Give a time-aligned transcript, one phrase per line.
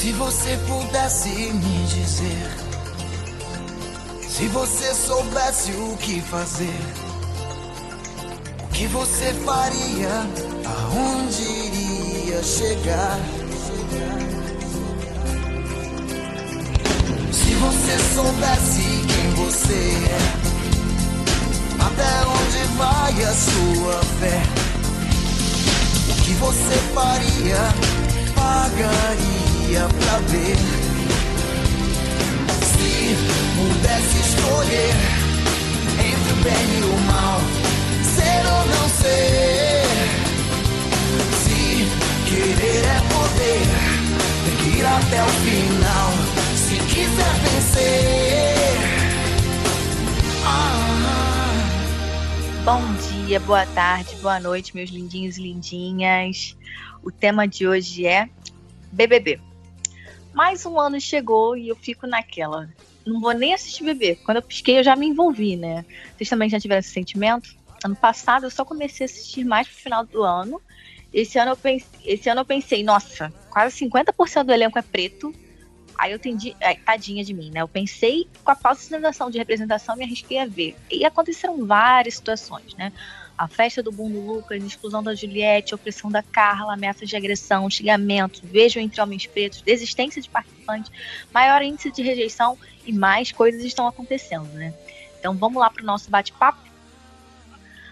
[0.00, 2.50] Se você pudesse me dizer,
[4.28, 6.80] se você soubesse o que fazer,
[8.62, 10.24] o que você faria,
[10.64, 13.18] aonde iria chegar?
[17.32, 20.18] Se você soubesse quem você é,
[21.82, 24.42] até onde vai a sua fé?
[26.08, 27.58] O que você faria,
[28.36, 30.56] pagaria pra ver?
[32.64, 33.16] Se
[33.54, 34.94] pudesse escolher
[36.00, 37.40] entre o bem e o mal,
[38.02, 39.84] ser ou não ser?
[41.42, 41.60] Se
[42.30, 43.66] querer é poder,
[44.44, 46.12] tem que ir até o final
[46.56, 48.78] se quiser vencer.
[50.46, 50.78] Ah.
[52.64, 52.82] Bom
[53.26, 56.56] dia, boa tarde, boa noite, meus lindinhos e lindinhas.
[57.02, 58.30] O tema de hoje é
[58.92, 59.47] BBB.
[60.32, 62.68] Mais um ano chegou e eu fico naquela.
[63.06, 64.16] Não vou nem assistir BBB.
[64.24, 65.84] Quando eu pisquei, eu já me envolvi, né?
[66.16, 67.56] Vocês também já tiveram esse sentimento?
[67.84, 70.60] Ano passado eu só comecei a assistir mais pro final do ano.
[71.12, 75.32] Esse ano eu pensei, esse ano eu pensei nossa, quase 50% do elenco é preto
[75.98, 77.60] Aí eu entendi, é, tadinha de mim, né?
[77.60, 80.76] Eu pensei com a falsa sensação de representação me arrisquei a ver.
[80.88, 82.92] E aconteceram várias situações, né?
[83.38, 88.40] A festa do Bundo Lucas, exclusão da Juliette, opressão da Carla, ameaças de agressão, xingamento,
[88.42, 90.90] vejo entre homens pretos, desistência de participantes,
[91.32, 94.74] maior índice de rejeição e mais coisas estão acontecendo, né?
[95.20, 96.58] Então vamos lá para o nosso bate-papo.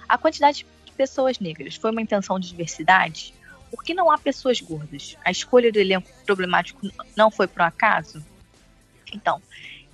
[0.09, 3.33] A quantidade de pessoas negras foi uma intenção de diversidade?
[3.71, 5.17] Por que não há pessoas gordas?
[5.25, 6.81] A escolha do elenco problemático
[7.17, 8.25] não foi por um acaso?
[9.13, 9.41] Então,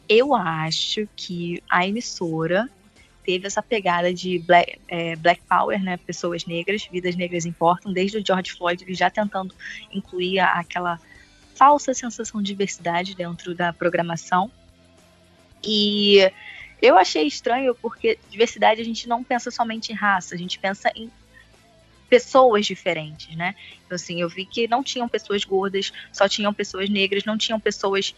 [0.09, 2.71] eu acho que a emissora
[3.25, 5.97] teve essa pegada de black, é, black, power, né?
[5.97, 9.55] Pessoas negras, vidas negras importam, desde o George Floyd, ele já tentando
[9.93, 10.99] incluir aquela
[11.55, 14.51] falsa sensação de diversidade dentro da programação.
[15.63, 16.31] E
[16.81, 20.91] eu achei estranho porque diversidade a gente não pensa somente em raça, a gente pensa
[20.97, 21.11] em
[22.11, 23.55] pessoas diferentes, né?
[23.87, 27.59] Então, assim, eu vi que não tinham pessoas gordas, só tinham pessoas negras, não tinham
[27.59, 28.15] pessoas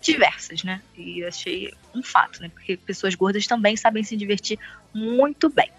[0.00, 0.80] diversas, né?
[0.96, 2.50] E achei um fato, né?
[2.52, 4.58] Porque pessoas gordas também sabem se divertir
[4.94, 5.70] muito bem.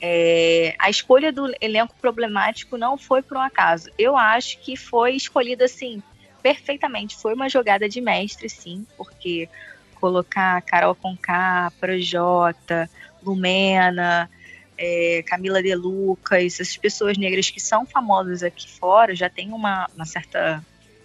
[0.00, 3.90] É, a escolha do elenco problemático não foi por um acaso.
[3.98, 6.02] Eu acho que foi escolhida assim
[6.42, 7.16] perfeitamente.
[7.16, 9.48] Foi uma jogada de mestre, sim, porque
[9.94, 12.90] colocar Carol Conká, Projota,
[13.22, 14.28] Lumena,
[14.76, 19.88] é, Camila De Lucas, essas pessoas negras que são famosas aqui fora, já tem uma,
[19.96, 20.62] uma certa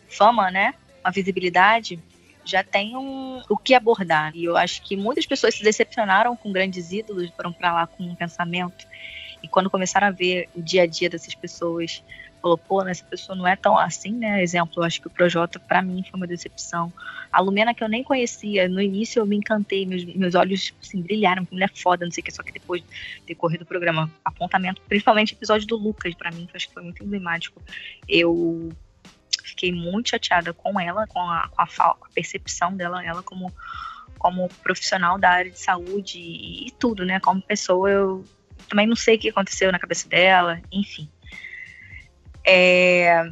[0.10, 0.74] fama, né?
[1.02, 1.98] Uma visibilidade,
[2.50, 4.36] já tem um, o que abordar.
[4.36, 8.04] E eu acho que muitas pessoas se decepcionaram com grandes ídolos, foram para lá com
[8.04, 8.86] um pensamento.
[9.42, 12.04] E quando começaram a ver o dia a dia dessas pessoas
[12.42, 14.42] falou, pô, essa pessoa não é tão assim, né?
[14.42, 16.92] Exemplo, eu acho que o Projota, para mim, foi uma decepção.
[17.32, 21.02] A Lumena, que eu nem conhecia, no início eu me encantei, meus, meus olhos assim,
[21.02, 22.84] brilharam, que mulher foda, não sei o que, só que depois
[23.26, 26.74] de corrido o programa, apontamento, principalmente o episódio do Lucas, para mim, que acho que
[26.74, 27.62] foi muito emblemático.
[28.08, 28.72] Eu
[29.50, 33.54] fiquei muito chateada com ela, com a, com a, com a percepção dela, ela como,
[34.18, 37.20] como profissional da área de saúde e, e tudo, né?
[37.20, 38.26] Como pessoa, eu
[38.68, 41.10] também não sei o que aconteceu na cabeça dela, enfim.
[42.46, 43.32] É...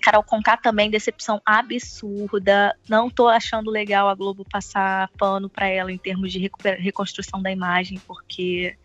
[0.00, 2.76] Carol Conká também, decepção absurda.
[2.88, 7.52] Não tô achando legal a Globo passar pano para ela em termos de reconstrução da
[7.52, 8.76] imagem, porque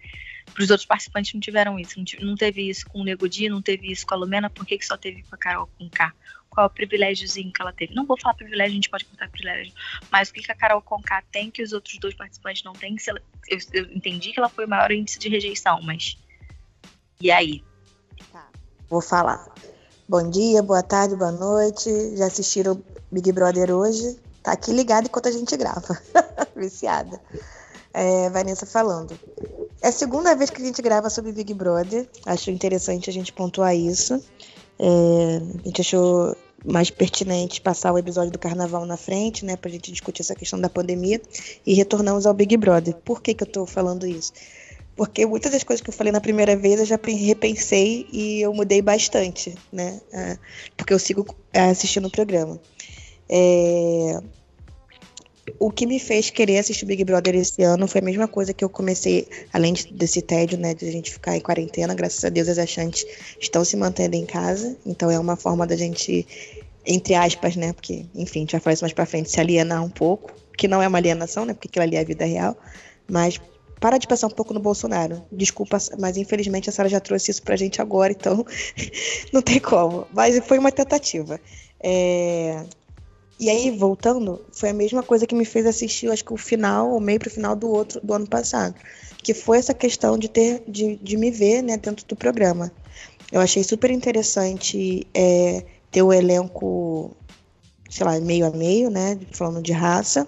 [0.53, 1.95] para os outros participantes não tiveram isso.
[2.21, 4.77] Não, teve isso com o Nego Di, não teve isso com a Lumena, por que,
[4.77, 6.13] que só teve com a Carol Conká?
[6.49, 7.93] Qual é o privilégiozinho que ela teve?
[7.93, 9.73] Não vou falar privilégio, a gente pode contar privilégio,
[10.11, 12.95] mas o que, que a Carol Conká tem que os outros dois participantes não têm?
[13.47, 16.17] Eu, eu entendi que ela foi o maior índice de rejeição, mas
[17.19, 17.63] e aí?
[18.89, 19.53] Vou falar.
[20.07, 22.15] Bom dia, boa tarde, boa noite.
[22.15, 22.81] Já assistiram
[23.11, 24.17] Big Brother hoje?
[24.41, 25.99] Tá aqui ligado enquanto a gente grava.
[26.55, 27.19] Viciada.
[27.93, 29.19] É, Vanessa falando.
[29.81, 32.07] É a segunda vez que a gente grava sobre Big Brother.
[32.25, 34.21] Acho interessante a gente pontuar isso.
[34.79, 36.35] É, a gente achou
[36.65, 40.59] mais pertinente passar o episódio do carnaval na frente, né, pra gente discutir essa questão
[40.59, 41.21] da pandemia
[41.65, 42.95] e retornamos ao Big Brother.
[42.95, 44.33] Por que, que eu tô falando isso?
[44.97, 48.51] porque muitas das coisas que eu falei na primeira vez eu já repensei e eu
[48.51, 50.01] mudei bastante, né?
[50.11, 50.37] É,
[50.75, 52.59] porque eu sigo é, assistindo o programa.
[53.29, 54.19] É...
[55.59, 58.63] O que me fez querer assistir Big Brother esse ano foi a mesma coisa que
[58.63, 62.49] eu comecei, além desse tédio, né, de a gente ficar em quarentena, graças a Deus
[62.49, 63.05] as achantes
[63.39, 66.27] estão se mantendo em casa, então é uma forma da gente,
[66.85, 69.83] entre aspas, né, porque, enfim, a gente vai falar isso mais pra frente, se alienar
[69.83, 72.57] um pouco, que não é uma alienação, né, porque aquilo ali é a vida real,
[73.07, 73.39] mas
[73.79, 75.23] para de pensar um pouco no Bolsonaro.
[75.31, 78.45] Desculpa, mas infelizmente a Sara já trouxe isso pra gente agora, então
[79.31, 80.07] não tem como.
[80.11, 81.39] Mas foi uma tentativa.
[81.79, 82.63] É...
[83.39, 86.95] E aí, voltando, foi a mesma coisa que me fez assistir, acho que o final,
[86.95, 88.75] o meio pro final do outro do ano passado.
[89.21, 92.71] Que foi essa questão de ter, de, de me ver né, dentro do programa.
[93.31, 97.15] Eu achei super interessante é, ter o elenco,
[97.89, 99.19] sei lá, meio a meio, né?
[99.31, 100.27] Falando de raça.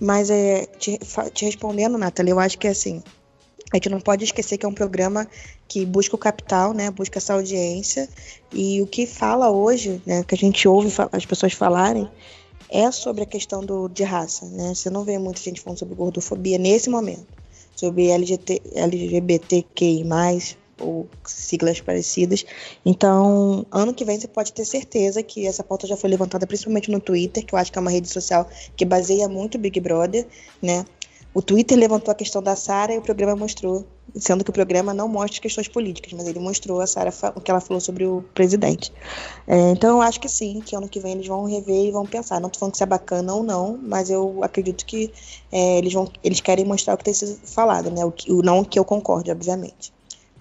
[0.00, 0.98] Mas é, te,
[1.34, 3.02] te respondendo, Nathalie, eu acho que assim,
[3.72, 5.28] a gente não pode esquecer que é um programa
[5.72, 6.90] que busca o capital, né?
[6.90, 8.06] Busca essa audiência.
[8.52, 10.22] E o que fala hoje, né?
[10.22, 12.06] Que a gente ouve as pessoas falarem,
[12.68, 14.74] é sobre a questão do, de raça, né?
[14.74, 17.26] Você não vê muita gente falando sobre gordofobia nesse momento.
[17.74, 20.04] Sobre LGBT, LGBTQI+,
[20.78, 22.44] ou siglas parecidas.
[22.84, 26.90] Então, ano que vem você pode ter certeza que essa pauta já foi levantada principalmente
[26.90, 28.46] no Twitter, que eu acho que é uma rede social
[28.76, 30.26] que baseia muito o Big Brother,
[30.60, 30.84] né?
[31.34, 34.92] O Twitter levantou a questão da Sara e o programa mostrou, sendo que o programa
[34.92, 38.22] não mostra questões políticas, mas ele mostrou a Sara o que ela falou sobre o
[38.34, 38.92] presidente.
[39.46, 42.04] É, então eu acho que sim, que ano que vem eles vão rever e vão
[42.04, 42.38] pensar.
[42.38, 45.10] Não estou falando que isso é bacana ou não, mas eu acredito que
[45.50, 48.04] é, eles vão, eles querem mostrar o que tem sido falado, né?
[48.04, 49.90] O, o não que eu concorde, obviamente.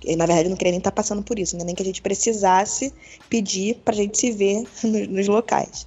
[0.03, 1.63] E, na verdade, eu não queria nem estar tá passando por isso, né?
[1.63, 2.93] nem que a gente precisasse
[3.29, 5.85] pedir para a gente se ver nos, nos locais.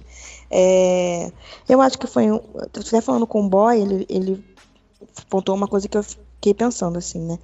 [0.49, 1.31] É,
[1.67, 2.27] eu acho que foi.
[2.57, 4.54] Até falando com o boy, ele, ele
[5.29, 7.39] pontuou uma coisa que eu fiquei pensando, assim, né?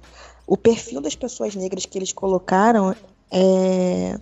[0.46, 2.94] O perfil das pessoas negras que eles colocaram
[3.30, 4.18] é,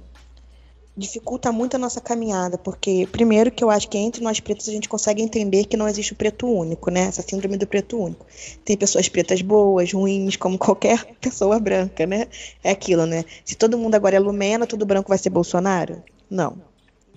[0.96, 4.72] dificulta muito a nossa caminhada, porque, primeiro, que eu acho que entre nós pretos a
[4.72, 7.02] gente consegue entender que não existe o preto único, né?
[7.02, 8.26] Essa síndrome do preto único.
[8.64, 12.28] Tem pessoas pretas boas, ruins, como qualquer pessoa branca, né?
[12.62, 13.24] É aquilo, né?
[13.44, 16.02] Se todo mundo agora é Lumena, todo branco vai ser Bolsonaro?
[16.28, 16.58] Não.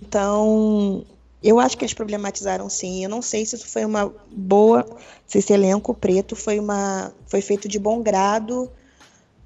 [0.01, 1.05] Então,
[1.43, 3.03] eu acho que eles problematizaram sim.
[3.03, 4.85] Eu não sei se isso foi uma boa,
[5.27, 8.71] se esse elenco preto foi uma foi feito de bom grado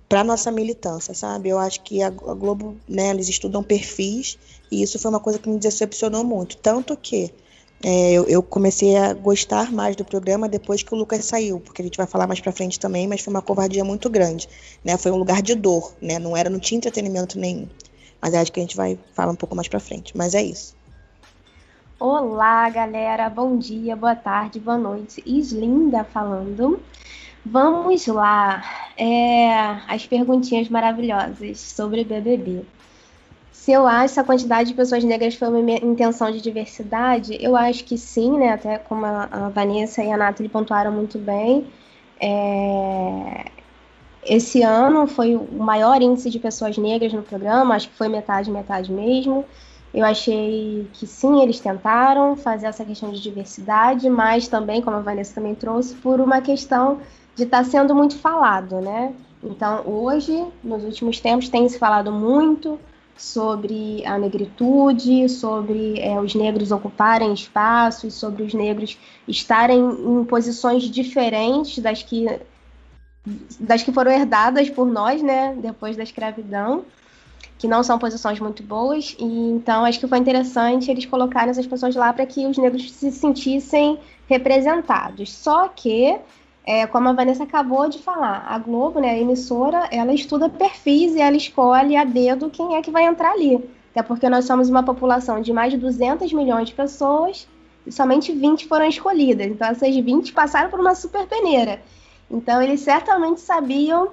[0.07, 1.49] para nossa militância, sabe?
[1.49, 4.37] Eu acho que a, Globo, né, eles estudam perfis
[4.71, 7.33] e isso foi uma coisa que me decepcionou muito, tanto que
[7.83, 11.81] é, eu, eu, comecei a gostar mais do programa depois que o Lucas saiu, porque
[11.81, 14.49] a gente vai falar mais para frente também, mas foi uma covardia muito grande,
[14.83, 14.97] né?
[14.97, 16.17] Foi um lugar de dor, né?
[16.17, 17.67] Não era, não tinha entretenimento nenhum.
[18.19, 20.17] Mas acho que a gente vai falar um pouco mais para frente.
[20.17, 20.76] Mas é isso.
[21.99, 23.27] Olá, galera.
[23.27, 25.23] Bom dia, boa tarde, boa noite.
[25.25, 26.79] Islinda falando.
[27.43, 28.63] Vamos lá.
[28.95, 29.49] É,
[29.87, 32.63] as perguntinhas maravilhosas sobre BBB.
[33.51, 37.55] Se eu acho que a quantidade de pessoas negras foi uma intenção de diversidade, eu
[37.55, 38.49] acho que sim, né?
[38.49, 41.65] Até como a Vanessa e a Nathalie pontuaram muito bem.
[42.21, 43.45] É...
[44.23, 48.51] Esse ano foi o maior índice de pessoas negras no programa, acho que foi metade,
[48.51, 49.43] metade mesmo.
[49.97, 54.99] Eu achei que sim, eles tentaram fazer essa questão de diversidade, mas também, como a
[54.99, 56.99] Vanessa também trouxe, por uma questão
[57.35, 59.15] de estar tá sendo muito falado, né?
[59.43, 62.79] Então, hoje, nos últimos tempos, tem se falado muito
[63.17, 70.83] sobre a negritude, sobre é, os negros ocuparem espaços, sobre os negros estarem em posições
[70.83, 72.27] diferentes das que
[73.59, 76.85] das que foram herdadas por nós, né, depois da escravidão
[77.57, 81.65] que não são posições muito boas, e então acho que foi interessante eles colocarem essas
[81.65, 85.33] pessoas lá para que os negros se sentissem representados.
[85.33, 86.17] Só que,
[86.63, 91.15] é, como a Vanessa acabou de falar, a Globo, né, a emissora, ela estuda perfis
[91.15, 93.67] e ela escolhe a dedo quem é que vai entrar ali.
[93.91, 97.47] Até porque nós somos uma população de mais de 200 milhões de pessoas
[97.85, 99.47] e somente 20 foram escolhidas.
[99.47, 101.81] Então essas 20 passaram por uma super peneira.
[102.29, 104.11] Então eles certamente sabiam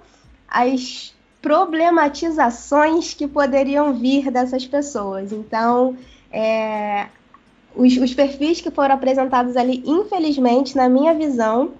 [0.48, 1.13] as
[1.44, 5.30] problematizações que poderiam vir dessas pessoas.
[5.30, 5.94] Então,
[6.32, 7.08] é,
[7.76, 11.72] os, os perfis que foram apresentados ali, infelizmente, na minha visão,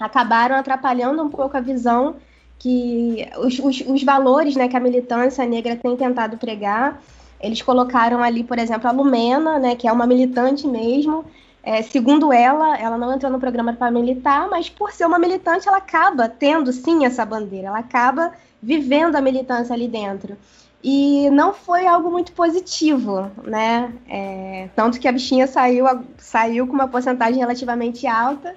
[0.00, 2.16] acabaram atrapalhando um pouco a visão
[2.58, 7.02] que os, os, os, valores né, que a militância negra tem tentado pregar.
[7.38, 11.22] Eles colocaram ali, por exemplo, a Lumena, né, que é uma militante mesmo.
[11.62, 15.68] É, segundo ela, ela não entrou no programa para militar, mas por ser uma militante,
[15.68, 20.36] ela acaba tendo sim essa bandeira, ela acaba vivendo a militância ali dentro.
[20.84, 23.92] E não foi algo muito positivo, né?
[24.08, 25.86] É, tanto que a bichinha saiu,
[26.18, 28.54] saiu com uma porcentagem relativamente alta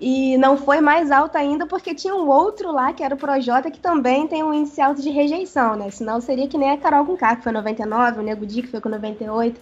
[0.00, 3.70] e não foi mais alta ainda porque tinha um outro lá, que era o Projota,
[3.70, 5.90] que também tem um índice alto de rejeição, né?
[5.90, 8.68] Senão seria que nem a Carol com K, que foi 99, o Nego Di, que
[8.68, 9.60] foi com 98.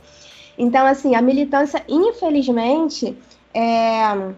[0.59, 3.17] Então, assim, a militância, infelizmente,
[3.53, 4.33] é,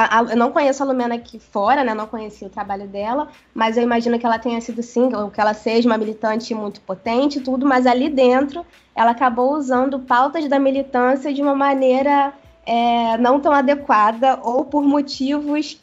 [0.00, 1.92] a, a, eu não conheço a Lumena aqui fora, né?
[1.92, 5.40] Não conheci o trabalho dela, mas eu imagino que ela tenha sido sim, ou que
[5.40, 8.64] ela seja uma militante muito potente tudo, mas ali dentro
[8.94, 12.32] ela acabou usando pautas da militância de uma maneira
[12.64, 15.78] é, não tão adequada ou por motivos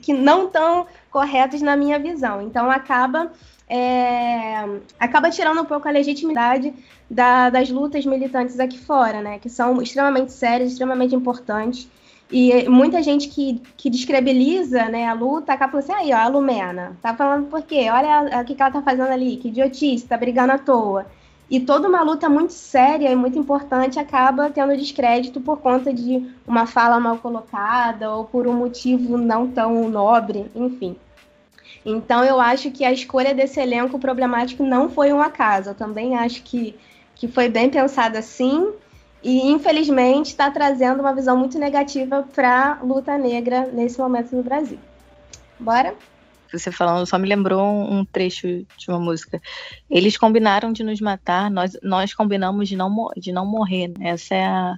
[0.00, 2.40] que não tão corretos na minha visão.
[2.40, 3.32] Então acaba
[3.68, 4.64] é,
[4.98, 6.72] acaba tirando um pouco a legitimidade
[7.10, 9.38] da, das lutas militantes aqui fora, né?
[9.38, 11.88] Que são extremamente sérias, extremamente importantes.
[12.30, 16.28] E muita gente que, que descredibiliza né, a luta acaba falando assim, aí, ó, a
[16.28, 17.88] Lumena, tá falando por quê?
[17.90, 21.06] Olha o que, que ela tá fazendo ali, que idiotice, tá brigando à toa.
[21.50, 26.26] E toda uma luta muito séria e muito importante acaba tendo descrédito por conta de
[26.46, 30.96] uma fala mal colocada ou por um motivo não tão nobre, enfim.
[31.84, 35.70] Então eu acho que a escolha desse elenco problemático não foi um acaso.
[35.70, 36.74] Eu também acho que,
[37.14, 38.72] que foi bem pensada sim.
[39.24, 44.42] E infelizmente está trazendo uma visão muito negativa para a luta negra nesse momento no
[44.42, 44.78] Brasil.
[45.58, 45.94] Bora?
[46.52, 49.40] Você falando só me lembrou um trecho de uma música.
[49.90, 53.88] Eles combinaram de nos matar, nós, nós combinamos de não, de não morrer.
[53.88, 54.10] Né?
[54.10, 54.74] Essa é a,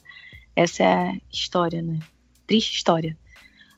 [0.55, 1.99] essa é a história, né?
[2.47, 3.19] Triste história.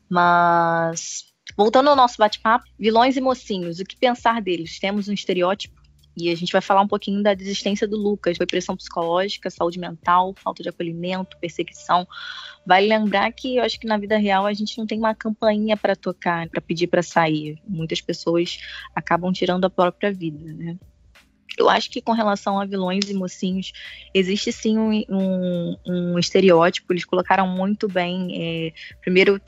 [0.08, 4.78] Mas Voltando ao nosso bate-papo, vilões e mocinhos, o que pensar deles?
[4.78, 5.77] Temos um estereótipo
[6.18, 10.34] e a gente vai falar um pouquinho da desistência do Lucas, repressão psicológica, saúde mental,
[10.36, 12.06] falta de acolhimento, perseguição.
[12.66, 15.76] Vale lembrar que eu acho que na vida real a gente não tem uma campainha
[15.76, 17.58] para tocar, para pedir para sair.
[17.66, 18.58] Muitas pessoas
[18.94, 20.76] acabam tirando a própria vida, né?
[21.56, 23.72] Eu acho que com relação a vilões e mocinhos,
[24.14, 26.92] existe sim um, um, um estereótipo.
[26.92, 28.28] Eles colocaram muito bem.
[28.32, 29.40] É, primeiro,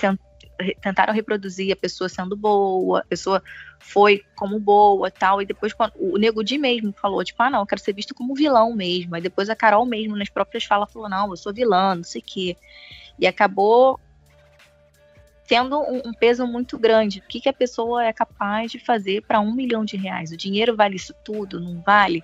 [0.81, 3.43] tentaram reproduzir a pessoa sendo boa, a pessoa
[3.79, 7.61] foi como boa tal, e depois quando, o Nego Di mesmo falou, tipo, ah não,
[7.61, 10.93] eu quero ser visto como vilão mesmo, aí depois a Carol mesmo, nas próprias falas,
[10.93, 12.57] falou, não, eu sou vilã, não sei o quê,
[13.19, 13.99] e acabou
[15.51, 17.19] tendo um, um, peso muito grande.
[17.19, 20.31] O que, que a pessoa é capaz de fazer para um milhão de reais?
[20.31, 21.59] O dinheiro vale isso tudo?
[21.59, 22.23] Não vale?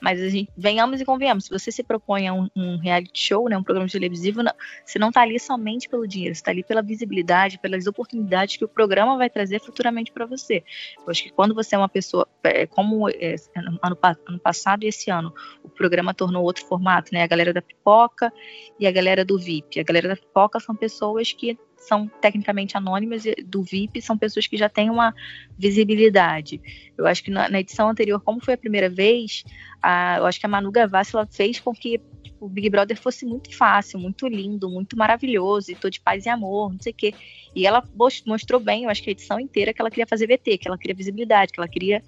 [0.00, 3.48] Mas a gente, venhamos e convenhamos, se você se propõe a um, um reality show,
[3.48, 4.52] né, um programa televisivo, não,
[4.84, 8.64] você não está ali somente pelo dinheiro, você está ali pela visibilidade, pelas oportunidades que
[8.64, 10.62] o programa vai trazer futuramente para você.
[10.98, 14.88] Eu acho que quando você é uma pessoa, é, como é, ano, ano passado e
[14.88, 15.32] esse ano,
[15.62, 17.22] o programa tornou outro formato, né?
[17.22, 18.32] A galera da pipoca
[18.78, 19.80] e a galera do VIP.
[19.80, 24.56] A galera da pipoca são pessoas que são tecnicamente anônimas do VIP são pessoas que
[24.56, 25.14] já têm uma
[25.58, 26.60] visibilidade.
[26.96, 29.44] Eu acho que na, na edição anterior, como foi a primeira vez,
[29.82, 32.98] a, eu acho que a Manu Gavassi ela fez com que tipo, o Big Brother
[32.98, 36.92] fosse muito fácil, muito lindo, muito maravilhoso, e tô de paz e amor, não sei
[36.92, 37.14] o quê.
[37.54, 37.82] E ela
[38.26, 40.78] mostrou bem, eu acho que a edição inteira, que ela queria fazer VT, que ela
[40.78, 42.02] queria visibilidade, que ela queria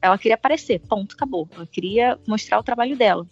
[0.00, 1.48] ela queria aparecer, ponto, acabou.
[1.54, 3.26] Ela queria mostrar o trabalho dela.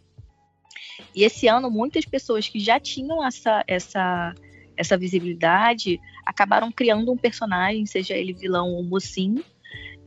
[1.15, 4.35] E esse ano, muitas pessoas que já tinham essa, essa
[4.77, 9.45] essa visibilidade, acabaram criando um personagem, seja ele vilão ou mocinho,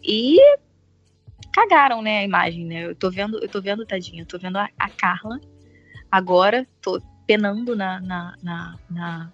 [0.03, 0.37] e
[1.51, 2.85] cagaram, né, a imagem, né?
[2.85, 5.39] Eu tô vendo, eu tô vendo, tadinha, eu tô vendo a, a Carla
[6.11, 9.33] agora, tô penando na, na, na, na,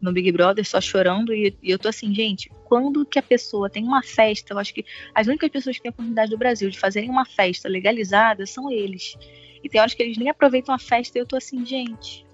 [0.00, 3.70] no Big Brother, só chorando, e, e, eu tô assim, gente, quando que a pessoa
[3.70, 6.70] tem uma festa, eu acho que as únicas pessoas que têm a oportunidade do Brasil
[6.70, 9.16] de fazerem uma festa legalizada são eles.
[9.62, 12.26] E tem horas que eles nem aproveitam a festa e eu tô assim, gente,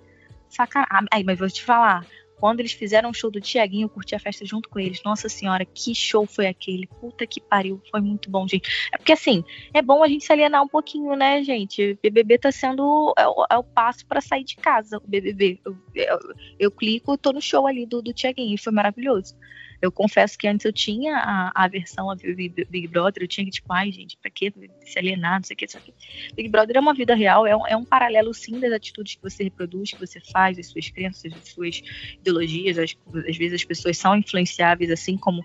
[0.49, 1.09] sacanagem.
[1.13, 2.07] Aí, mas vou te falar,
[2.39, 5.03] quando eles fizeram o show do Tiaguinho, eu curti a festa junto com eles.
[5.05, 6.87] Nossa senhora, que show foi aquele?
[6.87, 8.69] Puta que pariu, foi muito bom, gente.
[8.93, 11.99] É porque assim, é bom a gente se alienar um pouquinho, né, gente?
[12.03, 15.61] BBB tá sendo é o, é o passo para sair de casa, o BBB.
[15.65, 16.19] Eu, eu,
[16.59, 19.35] eu clico, tô no show ali do, do Tiaguinho, foi maravilhoso.
[19.81, 23.53] Eu confesso que antes eu tinha a, a versão a Big Brother, eu tinha que,
[23.53, 24.53] tipo, ai, gente, pra que
[24.85, 25.95] se alienar, não sei o que, sei o que.
[26.35, 29.23] Big Brother é uma vida real, é um, é um paralelo, sim, das atitudes que
[29.23, 31.81] você reproduz, que você faz, das suas crenças, das suas
[32.21, 32.79] ideologias.
[32.79, 32.97] Às,
[33.29, 35.45] às vezes as pessoas são influenciáveis, assim como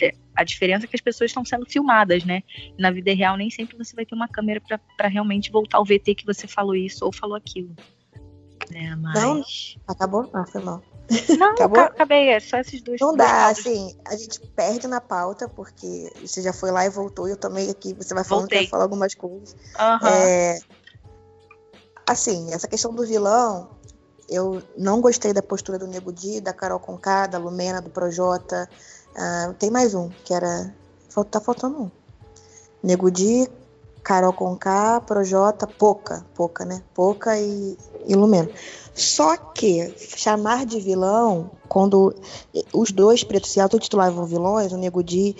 [0.00, 2.42] é, a diferença é que as pessoas estão sendo filmadas, né?
[2.78, 4.62] Na vida real, nem sempre você vai ter uma câmera
[4.96, 7.76] para realmente voltar o VT que você falou isso ou falou aquilo.
[8.74, 9.14] É, mas...
[9.14, 9.42] Não,
[9.86, 10.28] acabou?
[10.32, 10.82] Ah, foi mal.
[11.38, 11.80] Não, Acabou?
[11.80, 13.00] acabei, é só esses dois.
[13.00, 17.26] Não dá, assim, a gente perde na pauta, porque você já foi lá e voltou,
[17.26, 18.58] e eu também aqui, você vai falando Voltei.
[18.58, 19.56] que vai falar algumas coisas.
[19.78, 20.08] Uhum.
[20.08, 20.58] É,
[22.06, 23.70] assim, essa questão do vilão,
[24.28, 28.68] eu não gostei da postura do Nego Di, da Carol Conká, da Lumena, do Projota.
[29.10, 30.74] Uh, tem mais um, que era.
[31.30, 31.90] Tá faltando um.
[32.82, 33.48] Nego Di,
[34.08, 36.24] Carol Conká, Projota, Poca.
[36.34, 36.82] Poca, né?
[36.94, 38.14] Poca e, e.
[38.94, 42.14] Só que chamar de vilão, quando
[42.72, 45.36] os dois pretos se autotitulavam vilões, o Nego Di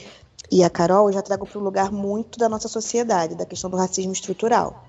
[0.50, 3.76] e a Carol, já trago para um lugar muito da nossa sociedade, da questão do
[3.78, 4.84] racismo estrutural.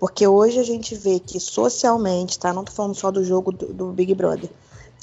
[0.00, 2.52] Porque hoje a gente vê que socialmente, tá?
[2.52, 4.50] Não tô falando só do jogo do, do Big Brother.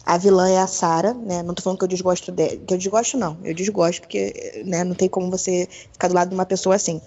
[0.06, 1.44] A vilã é a Sara, né?
[1.44, 2.58] Não tô falando que eu desgosto dela.
[2.66, 3.38] Que eu desgosto, não.
[3.44, 7.02] Eu desgosto, porque né, não tem como você ficar do lado de uma pessoa assim.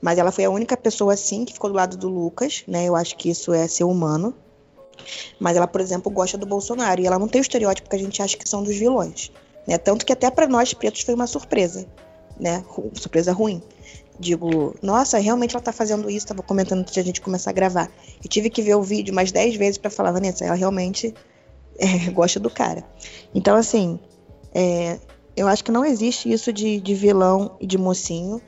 [0.00, 2.86] Mas ela foi a única pessoa assim que ficou do lado do Lucas, né?
[2.86, 4.34] Eu acho que isso é ser humano.
[5.38, 7.00] Mas ela, por exemplo, gosta do Bolsonaro.
[7.00, 9.30] E ela não tem o estereótipo que a gente acha que são dos vilões.
[9.66, 9.76] Né?
[9.76, 11.86] Tanto que até para nós pretos foi uma surpresa,
[12.40, 12.64] né?
[12.94, 13.62] Surpresa ruim.
[14.18, 17.52] Digo, nossa, realmente ela tá fazendo isso, tava comentando antes de a gente começar a
[17.52, 17.88] gravar.
[18.24, 21.14] E tive que ver o vídeo mais 10 vezes para falar, Vanessa, ela realmente
[22.08, 22.84] é, gosta do cara.
[23.34, 23.98] Então, assim,
[24.52, 24.98] é,
[25.36, 28.40] eu acho que não existe isso de, de vilão e de mocinho.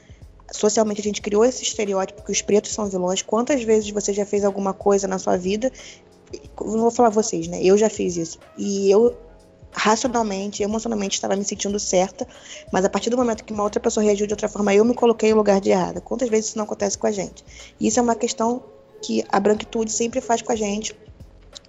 [0.50, 3.22] Socialmente a gente criou esse estereótipo que os pretos são vilões.
[3.22, 5.70] Quantas vezes você já fez alguma coisa na sua vida?
[6.60, 7.62] Não vou falar vocês, né?
[7.62, 8.38] Eu já fiz isso.
[8.58, 9.16] E eu
[9.72, 12.26] racionalmente, emocionalmente estava me sentindo certa,
[12.72, 14.94] mas a partir do momento que uma outra pessoa reagiu de outra forma, eu me
[14.94, 16.00] coloquei no lugar de errada.
[16.00, 17.44] Quantas vezes isso não acontece com a gente?
[17.80, 18.62] Isso é uma questão
[19.00, 20.94] que a branquitude sempre faz com a gente,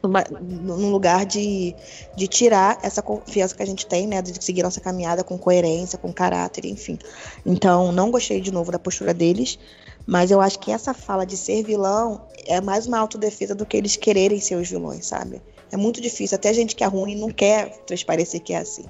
[0.03, 1.75] num lugar de,
[2.15, 5.97] de tirar essa confiança que a gente tem, né, de seguir nossa caminhada com coerência,
[5.97, 6.97] com caráter, enfim.
[7.45, 9.59] Então, não gostei de novo da postura deles,
[10.05, 13.77] mas eu acho que essa fala de ser vilão é mais uma autodefesa do que
[13.77, 15.41] eles quererem ser os vilões, sabe?
[15.71, 18.85] É muito difícil, até gente que é ruim não quer transparecer que é assim.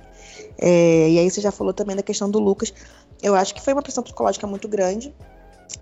[0.57, 2.73] É, e aí você já falou também da questão do Lucas.
[3.21, 5.13] Eu acho que foi uma pressão psicológica muito grande,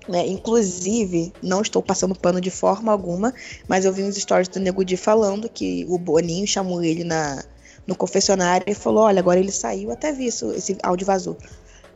[0.07, 0.25] né?
[0.27, 3.33] Inclusive, não estou passando pano de forma alguma,
[3.67, 7.43] mas eu vi uns stories do Nego Di falando que o Boninho chamou ele na,
[7.85, 11.37] no confessionário e falou: Olha, agora ele saiu, até vi isso, esse áudio vazou.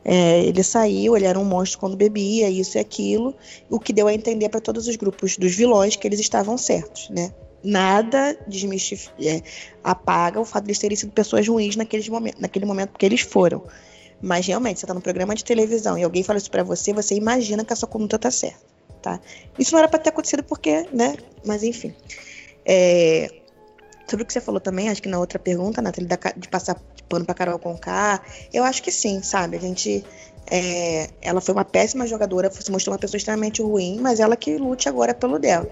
[0.06, 3.34] É, ele saiu, ele era um monstro quando bebia, isso e aquilo,
[3.70, 7.10] o que deu a entender para todos os grupos dos vilões que eles estavam certos,
[7.10, 7.32] né?
[7.64, 8.38] Nada
[9.22, 9.42] é,
[9.82, 13.22] apaga o fato de eles terem sido pessoas ruins naqueles momentos, naquele momento, porque eles
[13.22, 13.64] foram.
[14.24, 17.14] Mas realmente, você tá num programa de televisão e alguém fala isso para você, você
[17.14, 18.58] imagina que a sua conduta tá certa,
[19.02, 19.20] tá?
[19.60, 21.18] Isso não era para ter acontecido porque, né?
[21.46, 21.94] Mas enfim.
[22.66, 23.30] É...
[24.08, 27.26] Sobre o que você falou também, acho que na outra pergunta, Nathalie, de passar pano
[27.26, 29.58] pra Carol Conká, eu acho que sim, sabe?
[29.58, 30.06] A gente.
[30.50, 31.10] É...
[31.22, 34.88] ela foi uma péssima jogadora, se mostrou uma pessoa extremamente ruim, mas ela que lute
[34.88, 35.70] agora pelo dela.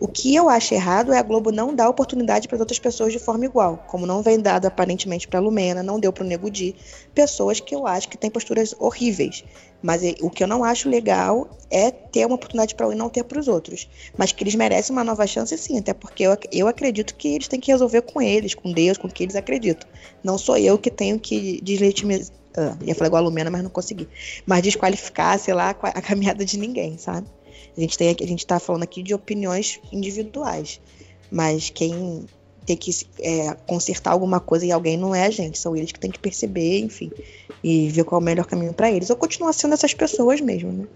[0.00, 3.18] O que eu acho errado é a Globo não dar oportunidade para outras pessoas de
[3.18, 6.74] forma igual, como não vem dado aparentemente para Lumena, não deu para o Nego Di,
[7.14, 9.44] pessoas que eu acho que têm posturas horríveis.
[9.82, 13.10] Mas o que eu não acho legal é ter uma oportunidade para um e não
[13.10, 13.90] ter para os outros.
[14.16, 17.46] Mas que eles merecem uma nova chance, sim, até porque eu, eu acredito que eles
[17.46, 19.86] têm que resolver com eles, com Deus, com o que eles acreditam.
[20.24, 22.34] Não sou eu que tenho que deslegitimizar.
[22.56, 24.08] Ah, ia falar igual a Lumena, mas não consegui.
[24.46, 27.26] Mas desqualificar, sei lá, a caminhada de ninguém, sabe?
[27.76, 30.80] A gente tem a gente está falando aqui de opiniões individuais,
[31.30, 32.26] mas quem
[32.66, 35.98] tem que é, consertar alguma coisa e alguém não é a gente, são eles que
[35.98, 37.10] têm que perceber, enfim,
[37.64, 39.10] e ver qual é o melhor caminho para eles.
[39.10, 40.86] Ou continuar sendo essas pessoas mesmo, né?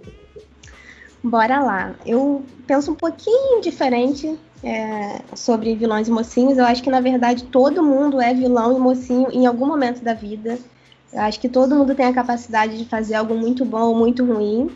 [1.22, 1.94] Bora lá.
[2.04, 6.58] Eu penso um pouquinho diferente é, sobre vilões e mocinhos.
[6.58, 10.12] Eu acho que, na verdade, todo mundo é vilão e mocinho em algum momento da
[10.12, 10.58] vida.
[11.12, 14.24] Eu acho que todo mundo tem a capacidade de fazer algo muito bom ou muito
[14.24, 14.70] ruim.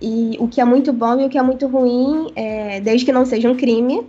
[0.00, 3.12] E o que é muito bom e o que é muito ruim, é, desde que
[3.12, 4.06] não seja um crime,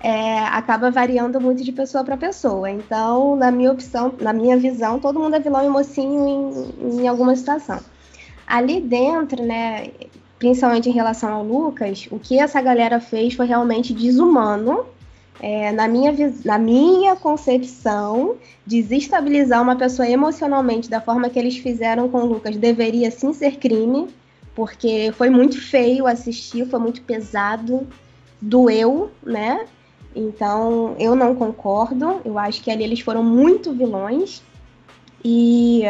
[0.00, 2.70] é, acaba variando muito de pessoa para pessoa.
[2.70, 7.08] Então, na minha opção, na minha visão, todo mundo é vilão e mocinho em, em
[7.08, 7.80] alguma situação.
[8.46, 9.88] Ali dentro, né,
[10.38, 14.86] principalmente em relação ao Lucas, o que essa galera fez foi realmente desumano.
[15.40, 16.12] É, na, minha,
[16.44, 18.34] na minha concepção,
[18.66, 23.56] desestabilizar uma pessoa emocionalmente da forma que eles fizeram com o Lucas deveria sim ser
[23.56, 24.08] crime
[24.58, 27.86] porque foi muito feio assistir, foi muito pesado,
[28.40, 29.68] doeu, né?
[30.16, 32.20] Então eu não concordo.
[32.24, 34.42] Eu acho que ali eles foram muito vilões.
[35.24, 35.82] E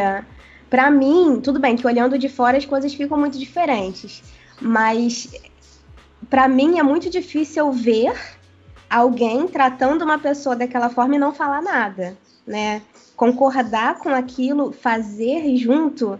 [0.69, 4.21] para mim, tudo bem que olhando de fora as coisas ficam muito diferentes,
[4.61, 5.27] mas
[6.29, 8.13] para mim é muito difícil ver
[8.87, 12.83] alguém tratando uma pessoa daquela forma e não falar nada, né?
[13.15, 16.19] Concordar com aquilo, fazer junto,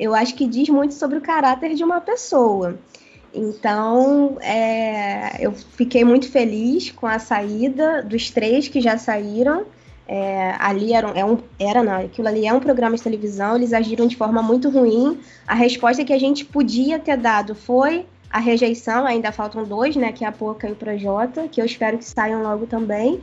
[0.00, 2.78] eu acho que diz muito sobre o caráter de uma pessoa.
[3.34, 9.66] Então, é, eu fiquei muito feliz com a saída dos três que já saíram.
[10.08, 13.72] É, ali era, é um, era não, aquilo ali é um programa de televisão, eles
[13.72, 15.20] agiram de forma muito ruim.
[15.46, 20.12] A resposta que a gente podia ter dado foi a rejeição, ainda faltam dois, né,
[20.12, 23.20] que é a Poca e o Projota, que eu espero que saiam logo também.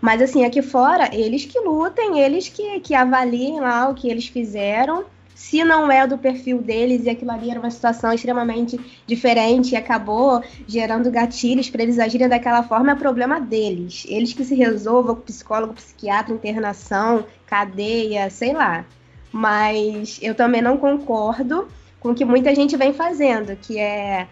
[0.00, 4.26] Mas assim, aqui fora, eles que lutem, eles que, que avaliem lá o que eles
[4.26, 9.72] fizeram se não é do perfil deles e aquilo ali era uma situação extremamente diferente
[9.72, 14.06] e acabou gerando gatilhos para eles agirem daquela forma, é problema deles.
[14.08, 18.84] Eles que se resolvam com psicólogo, psiquiatra, internação, cadeia, sei lá.
[19.32, 21.66] Mas eu também não concordo
[21.98, 24.28] com o que muita gente vem fazendo, que é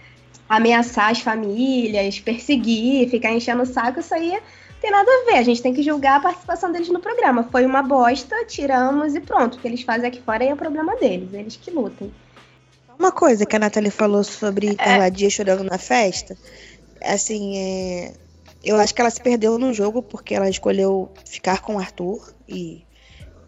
[0.49, 4.39] ameaçar as famílias, perseguir, ficar enchendo o saco, isso aí
[4.83, 5.39] tem nada a ver.
[5.39, 7.49] A gente tem que julgar a participação deles no programa.
[7.51, 9.55] Foi uma bosta, tiramos e pronto.
[9.55, 12.13] O que eles fazem aqui fora é o problema deles, eles que lutem.
[12.99, 14.75] Uma coisa que a Nathalie falou sobre é.
[14.75, 16.37] Carla Dias chorando na festa,
[17.01, 18.13] assim, é...
[18.63, 22.35] eu acho que ela se perdeu no jogo porque ela escolheu ficar com o Arthur
[22.49, 22.85] e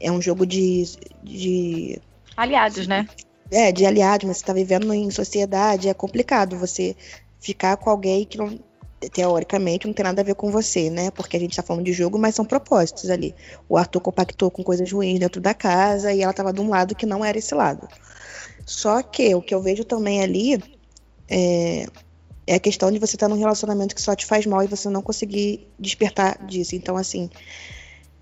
[0.01, 0.85] é um jogo de,
[1.23, 2.01] de.
[2.37, 3.09] Aliados, né?
[3.51, 6.97] É, de aliados, mas você tá vivendo em sociedade, é complicado você
[7.41, 8.59] ficar com alguém que não.
[9.13, 11.11] Teoricamente, não tem nada a ver com você, né?
[11.11, 13.35] Porque a gente tá falando de jogo, mas são propósitos ali.
[13.69, 16.95] O Arthur compactou com coisas ruins dentro da casa e ela tava de um lado
[16.95, 17.89] que não era esse lado.
[18.67, 20.63] Só que o que eu vejo também ali
[21.29, 21.87] é,
[22.47, 24.89] é a questão de você estar num relacionamento que só te faz mal e você
[24.89, 26.75] não conseguir despertar disso.
[26.75, 27.31] Então, assim,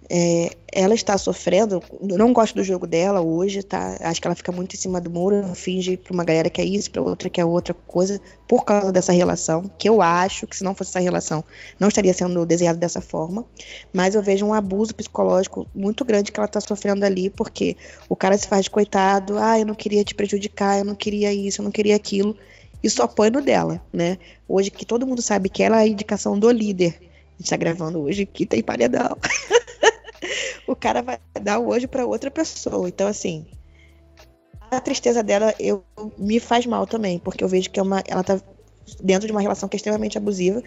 [0.09, 1.83] é, ela está sofrendo.
[2.01, 3.97] Não gosto do jogo dela hoje, tá?
[4.01, 6.65] Acho que ela fica muito em cima do muro, finge para uma galera que é
[6.65, 9.71] isso, para outra que é outra coisa, por causa dessa relação.
[9.79, 11.45] Que eu acho que se não fosse essa relação,
[11.79, 13.45] não estaria sendo desenhada dessa forma.
[13.93, 17.77] Mas eu vejo um abuso psicológico muito grande que ela está sofrendo ali, porque
[18.09, 19.38] o cara se faz de coitado.
[19.38, 22.37] Ah, eu não queria te prejudicar, eu não queria isso, eu não queria aquilo
[22.83, 24.19] e só põe no dela, né?
[24.49, 26.99] Hoje que todo mundo sabe que ela é a indicação do líder.
[26.99, 29.17] A gente tá gravando hoje que tem paredão.
[30.67, 32.89] o cara vai dar o hoje para outra pessoa.
[32.89, 33.47] Então, assim,
[34.71, 35.85] a tristeza dela eu,
[36.19, 38.41] me faz mal também, porque eu vejo que é uma, ela tá
[39.03, 40.63] dentro de uma relação que é extremamente abusiva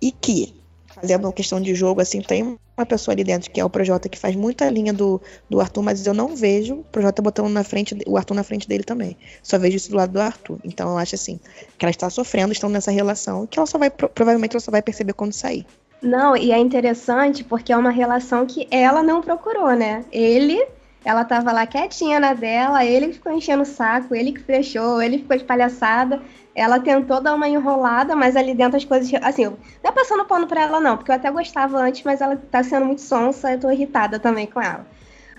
[0.00, 0.54] e que
[0.94, 4.08] fazendo uma questão de jogo, assim, tem uma pessoa ali dentro que é o Projota
[4.08, 5.20] que faz muita linha do,
[5.50, 8.68] do Arthur, mas eu não vejo o Projota botando na frente, o Arthur na frente
[8.68, 9.16] dele também.
[9.42, 10.58] Só vejo isso do lado do Arthur.
[10.64, 11.40] Então eu acho assim,
[11.76, 14.82] que ela está sofrendo, estão nessa relação, que ela só vai, provavelmente ela só vai
[14.82, 15.66] perceber quando sair.
[16.02, 20.04] Não, e é interessante porque é uma relação que ela não procurou, né?
[20.12, 20.62] Ele
[21.04, 25.02] ela tava lá quietinha na dela, ele que ficou enchendo o saco, ele que fechou,
[25.02, 26.22] ele ficou de palhaçada.
[26.54, 29.12] Ela tentou dar uma enrolada, mas ali dentro as coisas.
[29.22, 32.36] Assim, não é passando pano pra ela, não, porque eu até gostava antes, mas ela
[32.50, 34.86] tá sendo muito sonsa, eu tô irritada também com ela.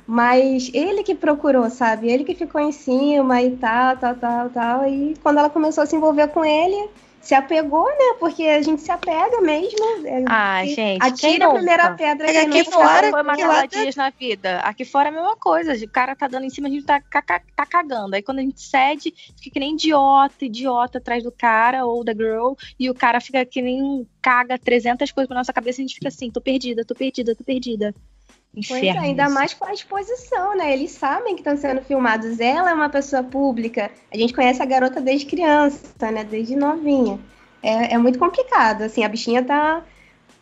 [0.06, 2.10] Mas ele que procurou, sabe?
[2.10, 4.88] Ele que ficou em cima e tal, tal, tal, tal.
[4.88, 6.90] E quando ela começou a se envolver com ele,
[7.26, 8.18] se apegou, né?
[8.20, 10.08] Porque a gente se apega mesmo.
[10.08, 11.04] É, ah, gente.
[11.04, 14.60] Atira a primeira pedra é aqui fora foi Marcela Dias na vida.
[14.60, 15.74] Aqui fora é a mesma coisa.
[15.74, 18.16] O cara tá dando em cima, a gente tá, tá cagando.
[18.16, 19.12] Aí quando a gente cede,
[19.42, 22.54] fica que nem idiota, idiota atrás do cara ou da girl.
[22.80, 25.96] E o cara fica que nem caga 300 coisas pra nossa cabeça e a gente
[25.96, 27.96] fica assim: tô perdida, tô perdida, tô perdida.
[28.56, 30.72] Inferno, pois é, ainda mais com a exposição, né?
[30.72, 32.40] Eles sabem que estão sendo filmados.
[32.40, 33.92] Ela é uma pessoa pública.
[34.12, 36.24] A gente conhece a garota desde criança, né?
[36.24, 37.20] Desde novinha.
[37.62, 38.84] É, é muito complicado.
[38.84, 39.84] Assim, a bichinha tá.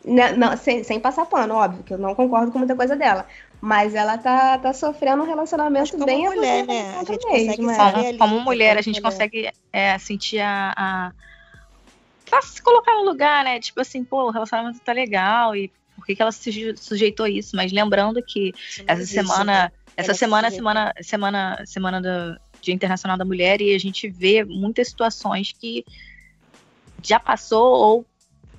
[0.06, 3.26] Né, não, sem, sem passar pano, óbvio, que eu não concordo com muita coisa dela.
[3.62, 6.98] Mas ela tá, tá sofrendo um relacionamento como bem mulher, né?
[7.00, 8.18] A gente mesmo, consegue é.
[8.18, 9.12] como, mulher, a gente mulher.
[9.12, 10.74] consegue é, sentir a,
[12.32, 12.42] a.
[12.42, 13.60] se colocar no lugar, né?
[13.62, 15.72] Tipo assim, pô, o relacionamento tá legal e
[16.04, 18.54] por que, que ela se sujeitou a isso, mas lembrando que
[18.86, 24.10] essa semana, essa semana, semana, semana, semana do Dia Internacional da Mulher e a gente
[24.10, 25.86] vê muitas situações que
[27.02, 28.06] já passou ou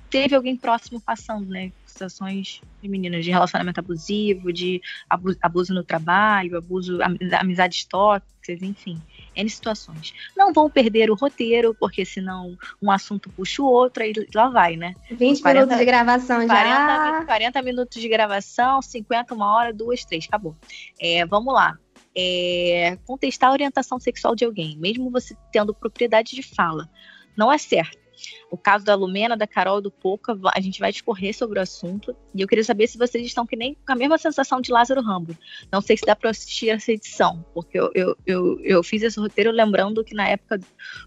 [0.09, 1.71] teve alguém próximo passando, né?
[1.85, 6.97] Situações femininas de relacionamento abusivo, de abuso, abuso no trabalho, abuso,
[7.39, 8.99] amizades tóxicas, enfim.
[9.35, 10.13] N situações.
[10.35, 14.75] Não vão perder o roteiro, porque senão um assunto puxa o outro, aí lá vai,
[14.75, 14.95] né?
[15.11, 17.25] 20 40, minutos de gravação 40, já.
[17.25, 20.55] 40 minutos de gravação, 50, uma hora, duas, três, acabou.
[20.99, 21.77] É, vamos lá.
[22.17, 26.89] É, contestar a orientação sexual de alguém, mesmo você tendo propriedade de fala,
[27.35, 28.04] não é certo.
[28.49, 32.15] O caso da Lumena, da Carol, do Poca, a gente vai discorrer sobre o assunto.
[32.33, 35.01] E eu queria saber se vocês estão que nem com a mesma sensação de Lázaro
[35.01, 35.37] Rambo.
[35.71, 39.19] Não sei se dá para assistir essa edição, porque eu, eu, eu, eu, fiz esse
[39.19, 40.59] roteiro lembrando que na época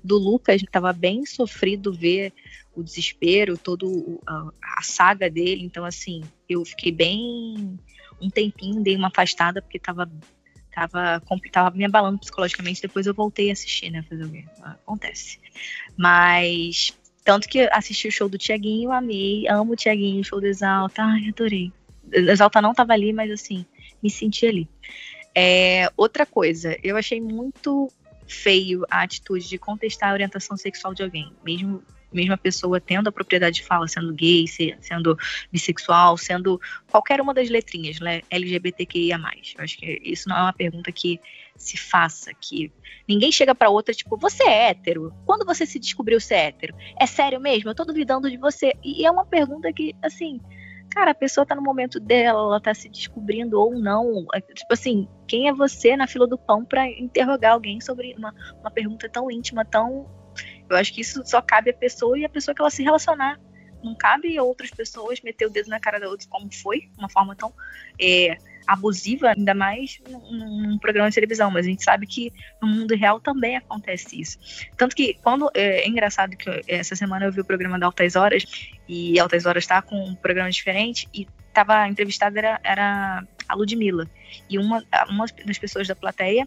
[0.03, 2.33] do Lucas estava bem sofrido ver
[2.75, 5.65] o desespero, todo a, saga dele.
[5.65, 7.79] Então, assim, eu fiquei bem
[8.21, 10.09] um tempinho, dei uma afastada, porque estava
[10.79, 14.03] tava, tava me abalando psicologicamente, depois eu voltei a assistir, né?
[14.03, 14.45] Fazer o quê?
[14.63, 15.41] Acontece.
[15.97, 16.97] Mas
[17.29, 21.29] tanto que assisti o show do Tiaguinho, amei, amo o Tiaguinho, show do Exalta, ai,
[21.29, 21.71] adorei.
[22.11, 23.67] Exalta não tava ali, mas assim,
[24.03, 24.67] me senti ali.
[25.35, 27.93] É, outra coisa, eu achei muito
[28.27, 33.09] feio a atitude de contestar a orientação sexual de alguém, mesmo mesmo a pessoa tendo
[33.09, 34.47] a propriedade de fala, sendo gay,
[34.81, 35.17] sendo
[35.53, 39.19] bissexual, sendo qualquer uma das letrinhas, né, LGBTQIA+.
[39.19, 41.21] Eu acho que isso não é uma pergunta que
[41.57, 42.73] se faça, que
[43.07, 45.13] ninguém chega para outra tipo, você é hétero?
[45.27, 46.75] Quando você se descobriu ser hétero?
[46.99, 47.71] É sério mesmo?
[47.71, 48.73] Eu tô duvidando de você.
[48.83, 50.41] E é uma pergunta que, assim,
[50.89, 54.27] cara, a pessoa tá no momento dela, ela tá se descobrindo ou não.
[54.35, 58.35] É, tipo assim, quem é você na fila do pão para interrogar alguém sobre uma,
[58.61, 60.07] uma pergunta tão íntima, tão.
[60.69, 63.39] Eu acho que isso só cabe à pessoa e a pessoa que ela se relacionar.
[63.83, 67.37] Não cabe outras pessoas meter o dedo na cara da outra como foi, uma forma
[67.37, 67.53] tão
[68.01, 72.69] é, abusiva, ainda mais num, num, programa de televisão, mas a gente sabe que no
[72.69, 74.39] mundo real também acontece isso.
[74.77, 78.17] Tanto que quando é, é engraçado que essa semana eu vi o programa da Altas
[78.17, 78.45] Horas
[78.89, 84.09] e Altas Horas está com um programa diferente e estava entrevistada era, era a Ludmilla.
[84.51, 86.47] E uma, uma das pessoas da plateia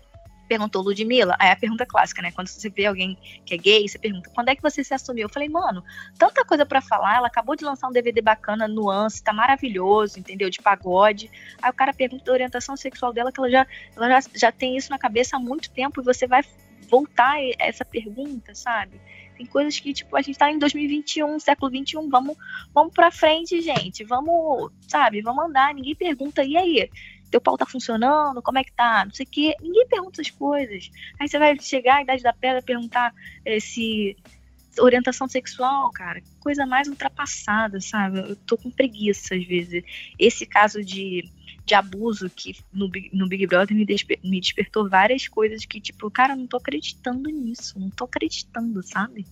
[0.51, 2.29] perguntou Ludmilla, aí a pergunta clássica, né?
[2.29, 5.23] Quando você vê alguém que é gay, você pergunta, quando é que você se assumiu?
[5.23, 5.81] Eu falei, mano,
[6.17, 10.49] tanta coisa para falar, ela acabou de lançar um DVD bacana, Nuance, tá maravilhoso, entendeu?
[10.49, 11.31] De pagode.
[11.61, 14.75] Aí o cara pergunta da orientação sexual dela, que ela já, ela já, já tem
[14.75, 16.43] isso na cabeça há muito tempo, e você vai
[16.89, 18.99] voltar a essa pergunta, sabe?
[19.37, 22.35] Tem coisas que, tipo, a gente tá em 2021, século 21, vamos,
[22.73, 24.03] vamos pra frente, gente.
[24.03, 25.73] Vamos, sabe, vamos andar.
[25.73, 26.89] Ninguém pergunta, e aí?
[27.31, 29.55] Teu pau tá funcionando, como é que tá, não sei o quê.
[29.61, 30.91] Ninguém pergunta as coisas.
[31.19, 33.13] Aí você vai chegar à idade da pedra perguntar
[33.45, 34.17] eh, se
[34.79, 38.19] orientação sexual, cara, coisa mais ultrapassada, sabe?
[38.19, 39.83] Eu tô com preguiça às vezes.
[40.17, 41.29] Esse caso de,
[41.65, 46.09] de abuso que no, no Big Brother me, desper, me despertou várias coisas que, tipo,
[46.11, 49.25] cara, não tô acreditando nisso, não tô acreditando, sabe?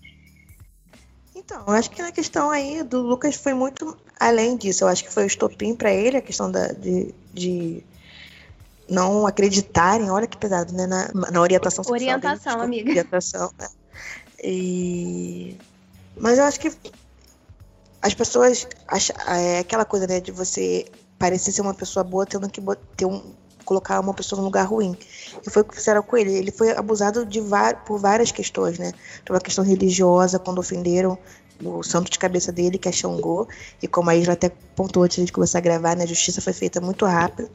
[1.49, 4.83] Então, eu acho que na questão aí do Lucas foi muito além disso.
[4.83, 7.83] Eu acho que foi o estopim para ele, a questão da, de, de
[8.87, 10.85] não acreditarem, olha que pesado, né?
[10.85, 11.99] Na, na orientação sexual.
[11.99, 12.89] Orientação, dele, amiga.
[12.91, 13.67] Orientação, né?
[14.43, 15.57] E...
[16.15, 16.71] Mas eu acho que
[17.99, 20.85] as pessoas acham, é aquela coisa, né, de você
[21.17, 22.61] parecer ser uma pessoa boa tendo que
[22.95, 23.33] ter um,
[23.69, 24.97] colocar uma pessoa num lugar ruim.
[25.45, 26.33] E foi o que fizeram com ele.
[26.33, 27.39] Ele foi abusado de
[27.85, 28.91] por várias questões, né?
[29.23, 31.15] Por uma questão religiosa, quando ofenderam
[31.63, 33.47] o santo de cabeça dele, que é Xangô.
[33.79, 36.03] E como a Isla até pontuou antes de começar a gravar, né?
[36.03, 37.47] A justiça foi feita muito rápido.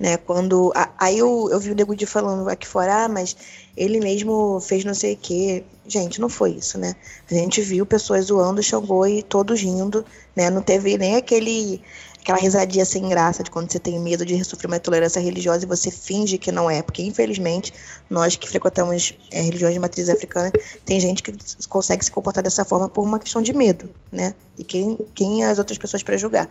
[0.00, 3.36] Né, quando aí eu, eu vi o Nego de falando aqui fora, ah, mas
[3.76, 5.64] ele mesmo fez não sei o que.
[5.86, 6.96] Gente, não foi isso, né?
[7.30, 10.50] A gente viu pessoas zoando Xangô e todos rindo, né?
[10.50, 11.80] Não teve nem aquele
[12.22, 15.68] aquela risadinha sem graça de quando você tem medo de sofrer uma intolerância religiosa e
[15.68, 17.74] você finge que não é, porque infelizmente
[18.08, 20.52] nós que frequentamos é, religiões de matriz africana,
[20.84, 21.34] tem gente que
[21.68, 24.34] consegue se comportar dessa forma por uma questão de medo, né?
[24.56, 26.48] E quem, quem as outras pessoas para julgar.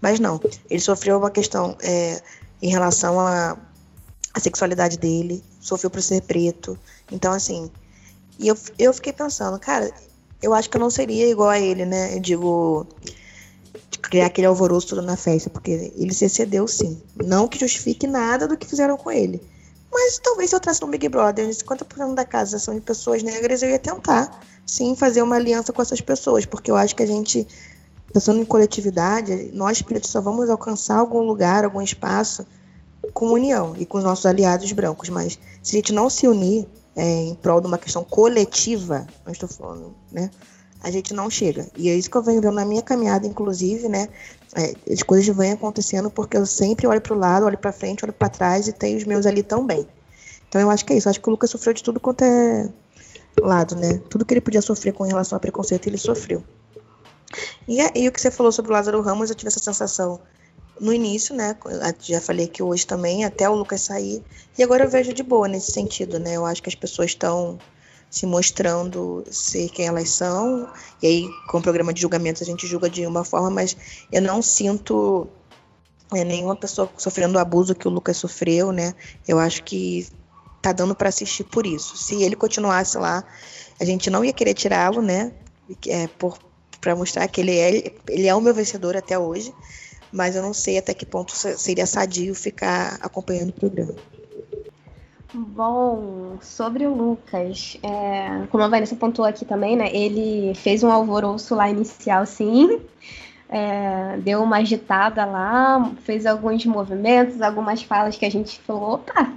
[0.00, 2.20] Mas não, ele sofreu uma questão é,
[2.60, 3.56] em relação à,
[4.34, 6.78] à sexualidade dele, sofreu por ser preto.
[7.10, 7.70] Então, assim,
[8.38, 9.90] e eu, eu fiquei pensando, cara,
[10.42, 12.14] eu acho que eu não seria igual a ele, né?
[12.14, 12.86] Eu digo,
[13.98, 17.00] criar aquele alvoroço todo na festa, porque ele se excedeu sim.
[17.24, 19.42] Não que justifique nada do que fizeram com ele.
[19.92, 23.62] Mas talvez se eu trasse no Big Brother 50% da casa são de pessoas negras,
[23.62, 27.06] eu ia tentar, sim, fazer uma aliança com essas pessoas, porque eu acho que a
[27.06, 27.46] gente,
[28.12, 32.44] pensando em coletividade, nós pretos só vamos alcançar algum lugar, algum espaço
[33.12, 35.08] com união e com os nossos aliados brancos.
[35.10, 39.32] Mas se a gente não se unir é, em prol de uma questão coletiva, não
[39.32, 40.28] estou falando, né?
[40.84, 41.66] A gente não chega.
[41.76, 44.06] E é isso que eu venho vendo na minha caminhada, inclusive, né?
[44.54, 48.04] É, as coisas vêm acontecendo porque eu sempre olho para o lado, olho para frente,
[48.04, 49.88] olho para trás e tenho os meus ali também.
[50.46, 51.08] Então eu acho que é isso.
[51.08, 52.68] Eu acho que o Lucas sofreu de tudo quanto é
[53.40, 53.98] lado, né?
[54.10, 56.44] Tudo que ele podia sofrer com relação a preconceito, ele sofreu.
[57.66, 60.20] E, e o que você falou sobre o Lázaro Ramos, eu tive essa sensação
[60.78, 61.56] no início, né?
[62.00, 64.22] Já falei que hoje também, até o Lucas sair.
[64.58, 66.36] E agora eu vejo de boa nesse sentido, né?
[66.36, 67.58] Eu acho que as pessoas estão
[68.14, 70.72] se mostrando ser quem elas são.
[71.02, 73.76] E aí, com o programa de julgamento, a gente julga de uma forma, mas
[74.12, 75.26] eu não sinto
[76.14, 78.94] é, nenhuma pessoa sofrendo o abuso que o Lucas sofreu, né?
[79.26, 80.06] Eu acho que
[80.62, 81.96] tá dando para assistir por isso.
[81.96, 83.24] Se ele continuasse lá,
[83.80, 85.32] a gente não ia querer tirá-lo, né?
[85.88, 86.08] É,
[86.80, 89.52] para mostrar que ele é, ele é o meu vencedor até hoje,
[90.12, 93.96] mas eu não sei até que ponto seria sadio ficar acompanhando o programa.
[95.36, 99.90] Bom, sobre o Lucas, é, como a Vanessa pontuou aqui também, né?
[99.92, 102.80] Ele fez um alvoroço lá inicial, sim.
[103.48, 109.32] É, deu uma agitada lá, fez alguns movimentos, algumas falas que a gente falou, opa!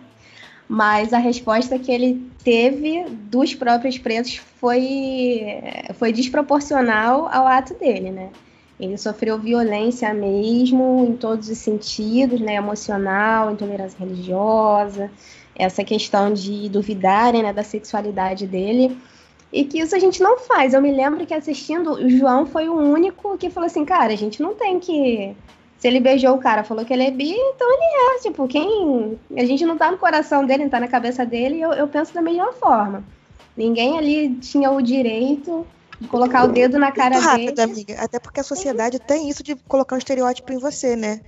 [0.70, 5.42] Mas a resposta que ele teve dos próprios pretos foi,
[5.96, 8.30] foi desproporcional ao ato dele, né?
[8.80, 12.56] Ele sofreu violência mesmo, em todos os sentidos, né?
[12.56, 15.10] Emocional, intolerância religiosa,
[15.58, 18.98] essa questão de duvidarem né, da sexualidade dele.
[19.52, 20.74] E que isso a gente não faz.
[20.74, 24.18] Eu me lembro que assistindo, o João foi o único que falou assim, cara, a
[24.18, 25.36] gente não tem que.
[25.80, 28.22] Se ele beijou o cara, falou que ele é bi, então ele é.
[28.22, 29.18] Tipo, quem.
[29.36, 32.14] A gente não tá no coração dele, não tá na cabeça dele, eu, eu penso
[32.14, 33.04] da mesma forma.
[33.56, 35.66] Ninguém ali tinha o direito
[36.00, 37.72] de colocar o dedo na cara Muito rápido, dele.
[37.72, 37.96] amiga.
[38.02, 41.22] Até porque a sociedade tem isso de colocar um estereótipo em você, né?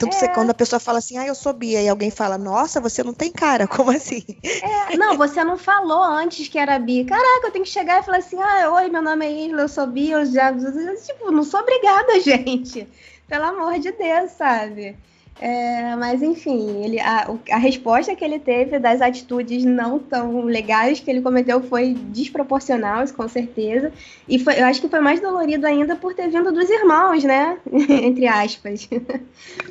[0.00, 0.28] Tanto é.
[0.28, 3.12] quando a pessoa fala assim, ah, eu sou bi, e alguém fala, nossa, você não
[3.12, 4.24] tem cara, como assim?
[4.42, 7.04] É, não, você não falou antes que era bi.
[7.04, 9.68] Caraca, eu tenho que chegar e falar assim, ah, oi, meu nome é Isla, eu
[9.68, 10.54] sou bi, eu já.
[10.54, 12.88] Tipo, não sou obrigada, gente.
[13.28, 14.96] Pelo amor de Deus, sabe?
[15.40, 21.00] É, mas enfim, ele, a, a resposta que ele teve das atitudes não tão legais
[21.00, 23.90] que ele cometeu foi desproporcional, com certeza.
[24.28, 27.58] E foi, eu acho que foi mais dolorido ainda por ter vindo dos irmãos, né?
[27.72, 28.86] Entre aspas.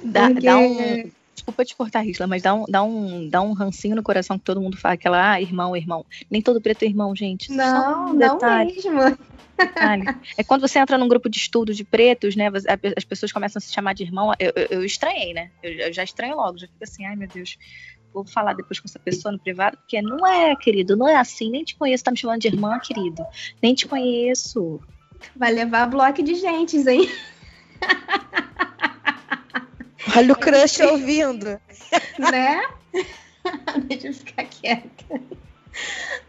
[0.04, 0.46] Dá, Porque...
[0.48, 4.02] dá um, desculpa te cortar, Risla, mas dá um, dá, um, dá um rancinho no
[4.02, 6.04] coração que todo mundo fala, aquela, ah, irmão, irmão.
[6.32, 7.52] Nem todo preto é irmão, gente.
[7.52, 9.18] Não, um não mesmo.
[10.38, 12.48] É quando você entra num grupo de estudo de pretos, né?
[12.96, 14.32] As pessoas começam a se chamar de irmão.
[14.40, 15.52] Eu, eu, eu estranhei, né?
[15.62, 17.58] Eu, eu, já estranho logo, já fico assim, ai meu Deus,
[18.14, 21.50] vou falar depois com essa pessoa no privado, porque não é, querido, não é assim,
[21.50, 23.24] nem te conheço, tá me chamando de irmã, querido.
[23.62, 24.80] Nem te conheço.
[25.36, 27.10] Vai levar bloco de gentes, hein?
[30.16, 31.60] Olha o crush ouvindo.
[32.18, 32.62] Né?
[33.88, 35.22] Deixa eu ficar quieta.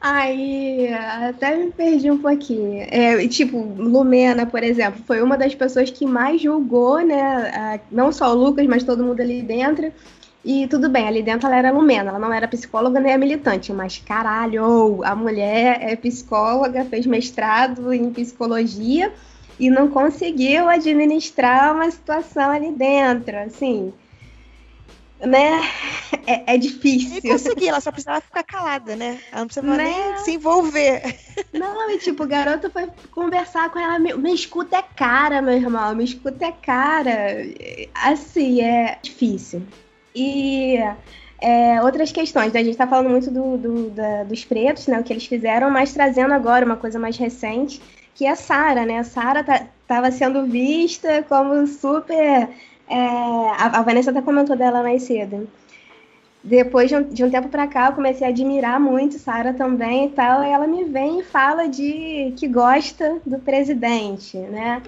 [0.01, 0.89] Aí,
[1.29, 2.87] até me perdi um pouquinho.
[2.91, 7.81] É, tipo, Lumena, por exemplo, foi uma das pessoas que mais julgou, né?
[7.93, 9.93] Não só o Lucas, mas todo mundo ali dentro.
[10.43, 13.75] E tudo bem, ali dentro ela era Lumena, ela não era psicóloga nem a militante,
[13.75, 19.13] mas caralho, a mulher é psicóloga, fez mestrado em psicologia
[19.59, 23.93] e não conseguiu administrar uma situação ali dentro, assim
[25.27, 25.61] né?
[26.27, 27.21] É, é difícil.
[27.23, 29.19] Nem consegui, ela só precisava ficar calada, né?
[29.31, 29.85] Ela não precisava né?
[29.85, 31.03] nem se envolver.
[31.53, 35.55] Não, e tipo, o garoto foi conversar com ela, me, me escuta é cara, meu
[35.55, 37.37] irmão, me escuta é cara.
[37.95, 39.63] Assim, é difícil.
[40.15, 40.77] E
[41.41, 42.61] é, outras questões, né?
[42.61, 45.01] a gente tá falando muito do, do da, dos pretos, né?
[45.01, 47.81] O que eles fizeram, mas trazendo agora uma coisa mais recente,
[48.15, 48.99] que é a Sara, né?
[48.99, 52.49] A Sara tá, tava sendo vista como super
[52.91, 55.49] é, a, a, Vanessa até comentou dela mais cedo.
[56.43, 60.07] Depois de um, de um tempo pra cá, eu comecei a admirar muito Sara também
[60.07, 60.43] e tal.
[60.43, 64.83] E ela me vem e fala de que gosta do presidente, né?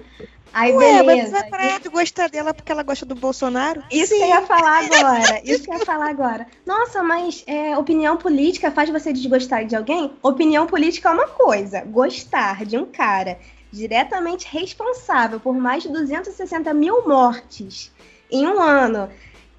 [0.51, 1.47] Aí, Ué, beleza.
[1.49, 3.83] Mas vai de gostar dela porque ela gosta do Bolsonaro?
[3.91, 4.17] Isso Sim.
[4.17, 5.41] que eu ia falar agora.
[5.45, 6.47] Isso que eu ia falar agora.
[6.65, 10.11] Nossa, mas é, opinião política faz você desgostar de alguém?
[10.21, 11.81] Opinião política é uma coisa.
[11.81, 13.39] Gostar de um cara
[13.73, 17.91] diretamente responsável por mais de 260 mil mortes
[18.31, 19.09] em um ano,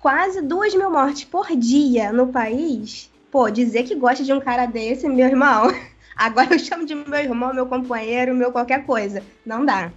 [0.00, 4.66] quase 2 mil mortes por dia no país, pô, dizer que gosta de um cara
[4.66, 5.66] desse, meu irmão,
[6.16, 9.20] agora eu chamo de meu irmão, meu companheiro, meu qualquer coisa.
[9.44, 9.90] Não dá.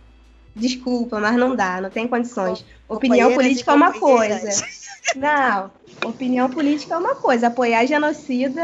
[0.57, 2.65] Desculpa, mas não dá, não tem condições.
[2.89, 4.49] Opinião política é uma coisa.
[5.15, 5.71] Não,
[6.03, 8.61] opinião política é uma coisa, apoiar genocida,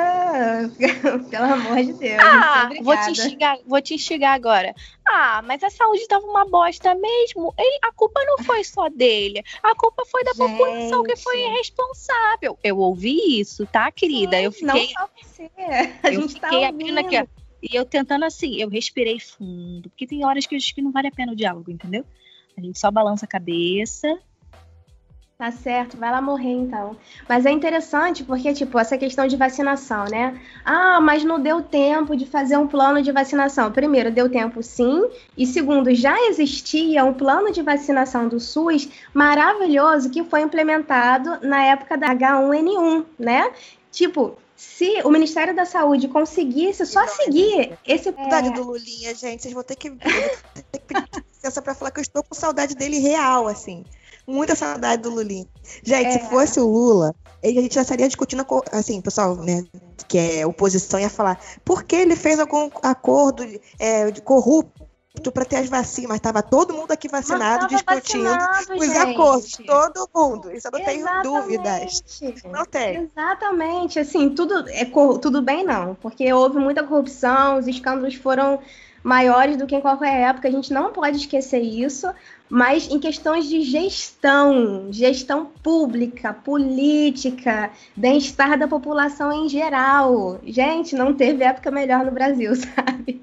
[1.29, 2.21] pelo amor de Deus.
[2.21, 4.73] Ah, vou te, instigar, vou te instigar agora.
[5.07, 7.53] Ah, mas a saúde tava uma bosta mesmo.
[7.57, 9.43] Ele, a culpa não foi só dele.
[9.61, 10.39] A culpa foi da Gente.
[10.39, 12.57] população que foi irresponsável.
[12.63, 14.37] Eu ouvi isso, tá, querida?
[14.37, 14.67] Sim, eu fiquei.
[14.67, 15.51] Não só você.
[16.03, 17.29] A gente tá fiquei tá aqui.
[17.63, 19.89] E eu tentando assim, eu respirei fundo.
[19.89, 22.05] Porque tem horas que eu acho que não vale a pena o diálogo, entendeu?
[22.57, 24.19] A gente só balança a cabeça
[25.43, 26.95] Tá certo, vai lá morrer então.
[27.27, 30.39] Mas é interessante porque, tipo, essa questão de vacinação, né?
[30.63, 33.69] Ah, mas não deu tempo de fazer um plano de vacinação.
[33.69, 35.09] Primeiro, deu tempo sim.
[35.35, 41.61] E segundo, já existia um plano de vacinação do SUS maravilhoso que foi implementado na
[41.65, 43.51] época da H1N1, né?
[43.91, 48.11] Tipo, se o Ministério da Saúde conseguisse só seguir esse.
[48.13, 48.51] Saudade é...
[48.51, 49.43] do Lulinha, gente.
[49.43, 52.75] Vocês vão ter que, ter que pedir licença pra falar que eu estou com saudade
[52.75, 53.83] dele real, assim
[54.25, 55.45] muita saudade do Lulinha.
[55.83, 56.11] Gente, é.
[56.11, 59.65] se fosse o Lula, a gente já estaria discutindo, assim, pessoal, né,
[60.07, 63.43] que é oposição, ia falar, por que ele fez algum acordo
[63.77, 64.87] é, de corrupto
[65.31, 68.97] para ter as vacinas, mas estava todo mundo aqui vacinado, discutindo vacinado, os gente.
[68.97, 70.51] acordos, todo mundo.
[70.51, 71.03] Isso eu não Exatamente.
[71.03, 72.03] tenho dúvidas.
[72.51, 72.97] Não tem.
[73.03, 78.59] Exatamente, assim, tudo é tudo bem não, porque houve muita corrupção, os escândalos foram
[79.03, 82.07] maiores do que em qualquer época, a gente não pode esquecer isso,
[82.49, 90.39] mas em questões de gestão, gestão pública, política, bem-estar da população em geral.
[90.43, 93.21] Gente, não teve época melhor no Brasil, sabe?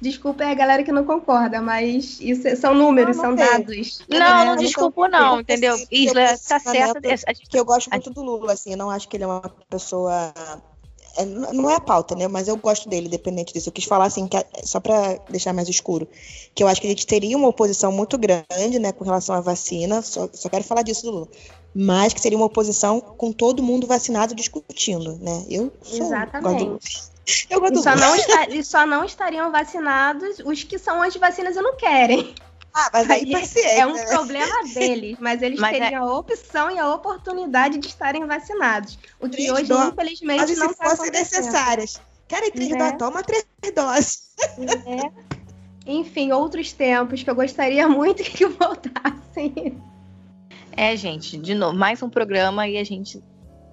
[0.00, 4.04] Desculpa a galera que não concorda, mas isso é, são números, não, não são dados.
[4.08, 5.76] Não, não, não desculpo não, entendeu?
[5.90, 7.00] Isla, tá certo.
[7.48, 10.32] Que eu gosto muito do Lula, assim, eu não acho que ele é uma pessoa
[11.16, 12.26] é, não é a pauta, né?
[12.26, 13.68] Mas eu gosto dele, independente disso.
[13.68, 16.08] Eu quis falar assim, que, só para deixar mais escuro,
[16.54, 19.40] que eu acho que a gente teria uma oposição muito grande, né, com relação à
[19.40, 20.00] vacina.
[20.02, 21.28] Só, só quero falar disso do Lula.
[21.74, 25.44] Mas que seria uma oposição com todo mundo vacinado discutindo, né?
[25.48, 26.64] Eu sou, Exatamente.
[26.64, 27.11] Gosto,
[27.48, 28.16] eu gosto e, só não
[28.48, 32.34] e só não estariam vacinados os que são anti-vacinas e não querem.
[32.74, 34.06] Ah, mas aí, aí é um né?
[34.06, 36.08] problema deles, mas eles mas teriam é...
[36.08, 38.98] a opção e a oportunidade de estarem vacinados.
[39.20, 41.12] O que três hoje, doses, infelizmente, não está acontecendo.
[41.12, 42.00] necessárias.
[42.26, 42.78] Querem três né?
[42.78, 42.98] doses?
[42.98, 44.30] Toma três doses.
[44.86, 45.32] É.
[45.86, 49.78] Enfim, outros tempos que eu gostaria muito que voltassem.
[50.74, 53.22] É, gente, de novo, mais um programa e a gente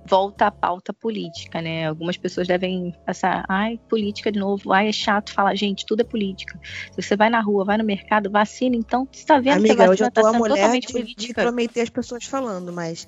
[0.10, 1.88] volta à pauta política, né?
[1.88, 6.03] Algumas pessoas devem passar, ai, política de novo, ai, é chato falar, gente, tudo é
[6.03, 6.60] política.
[6.91, 9.82] Se você vai na rua, vai no mercado, vacina, então você tá vendo Amiga, que
[9.84, 11.41] a hoje eu tá tô a sendo mulher totalmente de, de política.
[11.43, 13.07] prometer as pessoas falando, mas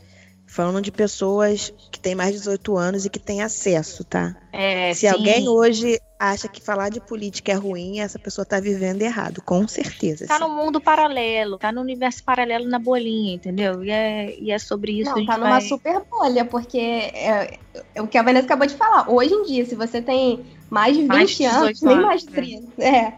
[0.51, 4.35] falando de pessoas que têm mais de 18 anos e que têm acesso, tá?
[4.51, 5.07] É, Se sim.
[5.07, 9.65] alguém hoje acha que falar de política é ruim, essa pessoa tá vivendo errado, com
[9.65, 10.27] certeza.
[10.27, 10.43] Tá assim.
[10.43, 13.81] no mundo paralelo, tá no universo paralelo na bolinha, entendeu?
[13.81, 15.61] E é, e é sobre isso Não, gente tá numa vai...
[15.61, 17.57] super bolha, porque é,
[17.95, 19.09] é o que a Vanessa acabou de falar.
[19.09, 22.05] Hoje em dia, se você tem mais de 20 Mais de anos, 18 nem anos,
[22.05, 23.13] mais de 30, é.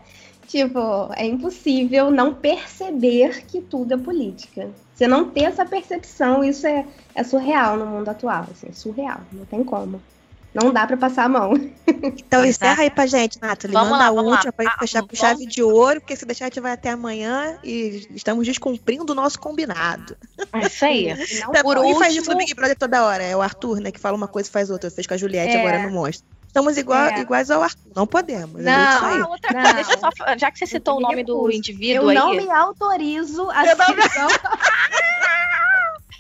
[0.47, 4.69] Tipo, é impossível não perceber que tudo é política.
[4.95, 6.85] Você não ter essa percepção, isso é,
[7.15, 8.45] é surreal no mundo atual.
[8.51, 10.01] Assim, é surreal, não tem como.
[10.53, 11.53] Não dá pra passar a mão.
[12.25, 13.73] Então encerra aí pra gente, Nathalie.
[13.73, 14.51] Vamos Manda lá, a vamos última lá.
[14.53, 16.73] pra gente Ah, fechar com vamos- chave de ouro, porque se deixar a gente vai
[16.73, 20.15] até amanhã e estamos descumprindo o nosso combinado.
[20.51, 21.07] É isso aí.
[21.41, 23.23] Não Tá Por Quem faz isso último- no Big Brother toda hora?
[23.23, 23.91] É o Arthur, né?
[23.91, 24.91] Que fala uma coisa e faz outra.
[24.91, 25.59] Fez com a Juliette, É.
[25.59, 26.25] agora não mostra.
[26.53, 27.19] Estamos igual, É.
[27.19, 27.91] iguais ao Arthur.
[27.95, 28.61] Não podemos.
[28.61, 28.95] é Não.
[28.95, 29.21] isso aí.
[29.21, 29.61] Ah, outra Não.
[29.61, 32.29] coisa, deixa eu só já que você citou o me nome do indivíduo Eu não
[32.29, 33.75] aí, me autorizo a não
[34.13, 34.27] tão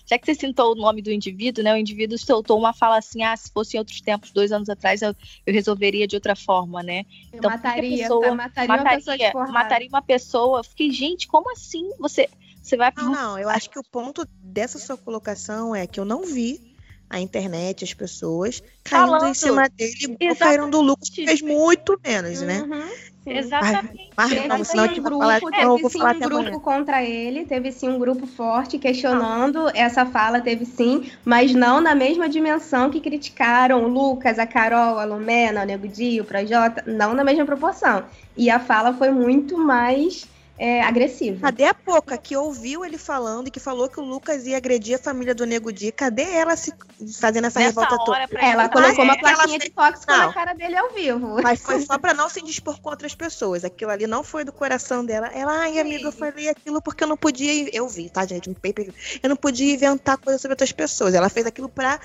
[0.09, 1.71] já que você citou o nome do indivíduo, né?
[1.73, 5.01] O indivíduo soltou uma fala assim: ah, se fosse em outros tempos, dois anos atrás,
[5.03, 5.15] eu,
[5.45, 7.03] eu resolveria de outra forma, né?
[7.31, 8.35] Eu Então, mataria, pessoa tá?
[8.35, 10.59] mataria, uma pessoa Mataria, mataria uma pessoa.
[10.59, 11.89] Eu fiquei, gente, como assim?
[11.99, 12.27] Você,
[12.61, 12.91] você vai.
[12.97, 13.39] Não, não.
[13.39, 16.72] Eu acho que o ponto dessa sua colocação é que eu não vi
[17.13, 19.29] a internet, as pessoas caindo Falando.
[19.29, 20.39] em cima dele, Exatamente.
[20.39, 22.61] caíram do lucro, que fez muito menos, né?
[22.63, 22.87] Uhum,
[23.23, 23.37] sim.
[23.37, 24.09] Exatamente.
[24.17, 26.59] Mas Teve não, senão um grupo, falar, teve sim um grupo amanhã.
[26.59, 31.93] contra ele, teve sim um grupo forte questionando essa fala, teve sim, mas não na
[31.93, 36.83] mesma dimensão que criticaram o Lucas, a Carol, a Lumena, o Nego Di, o Projota,
[36.87, 38.03] não na mesma proporção.
[38.35, 40.27] E a fala foi muito mais
[40.57, 41.39] é, agressiva.
[41.41, 44.95] Cadê a Poca que ouviu ele falando e que falou que o Lucas ia agredir
[44.95, 45.91] a família do Nego Di?
[45.91, 46.71] Cadê ela se
[47.19, 48.19] fazendo essa Nessa revolta toda?
[48.39, 50.27] Ela ele- colocou uma plaquinha de tóxico Não.
[50.27, 51.41] na cara dele ao vivo.
[51.41, 53.65] Mas foi só pra não se indispor com outras pessoas.
[53.65, 55.27] Aquilo ali não foi do coração dela.
[55.33, 57.69] Ela, ai, amiga, eu falei aquilo porque eu não podia.
[57.75, 58.47] Eu vi, tá, gente?
[58.49, 58.93] No paper.
[59.21, 61.13] Eu não podia inventar coisas sobre outras pessoas.
[61.15, 61.99] Ela fez aquilo pra.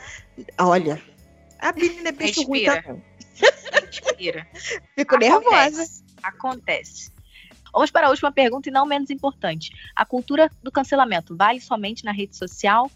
[0.59, 1.01] Olha.
[1.59, 2.82] A menina é bicho ruim Respira.
[2.82, 3.03] também.
[3.92, 4.46] Respira.
[4.96, 5.84] Fico nervosa.
[6.22, 7.11] Acontece.
[7.72, 9.70] Vamos para a última pergunta e não menos importante.
[9.94, 12.90] A cultura do cancelamento vale somente na rede social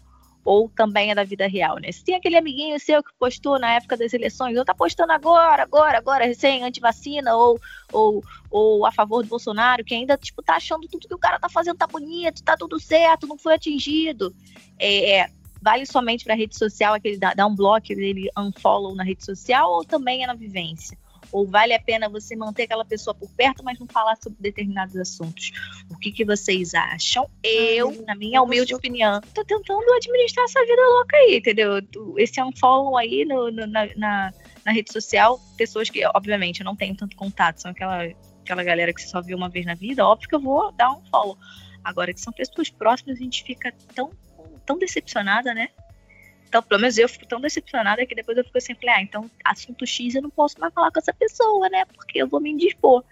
[0.45, 1.91] ou também é da vida real, né?
[1.91, 5.63] Se tem aquele amiguinho seu que postou na época das eleições, ou tá postando agora,
[5.63, 7.59] agora, agora, recém anti-vacina ou,
[7.91, 11.39] ou, ou a favor do Bolsonaro, que ainda, tipo, tá achando tudo que o cara
[11.39, 14.35] tá fazendo tá bonito, tá tudo certo, não foi atingido.
[14.77, 15.29] É, é,
[15.61, 19.85] vale somente para rede social, aquele dá um bloco, ele unfollow na rede social, ou
[19.85, 20.97] também é na vivência?
[21.33, 24.95] Ou vale a pena você manter aquela pessoa por perto, mas não falar sobre determinados
[24.95, 25.51] assuntos?
[25.89, 27.27] O que, que vocês acham?
[27.43, 31.81] Eu, na minha humilde opinião, tô tentando administrar essa vida louca aí, entendeu?
[32.17, 36.75] Esse unfollow aí no, no- na, na, na rede social, pessoas que, obviamente, eu não
[36.75, 38.03] tenho tanto contato, são aquela,
[38.43, 40.91] aquela galera que você só viu uma vez na vida, óbvio que eu vou dar
[40.91, 41.35] um follow.
[41.83, 44.11] Agora, que são pessoas próximas, a gente fica tão,
[44.67, 45.69] tão decepcionada, né?
[46.53, 49.27] Então, pelo menos eu fico tão decepcionada que depois eu fico assim, falei, ah, então
[49.43, 51.83] assunto X eu não posso mais falar com essa pessoa, né?
[51.85, 53.03] Porque eu vou me indispor.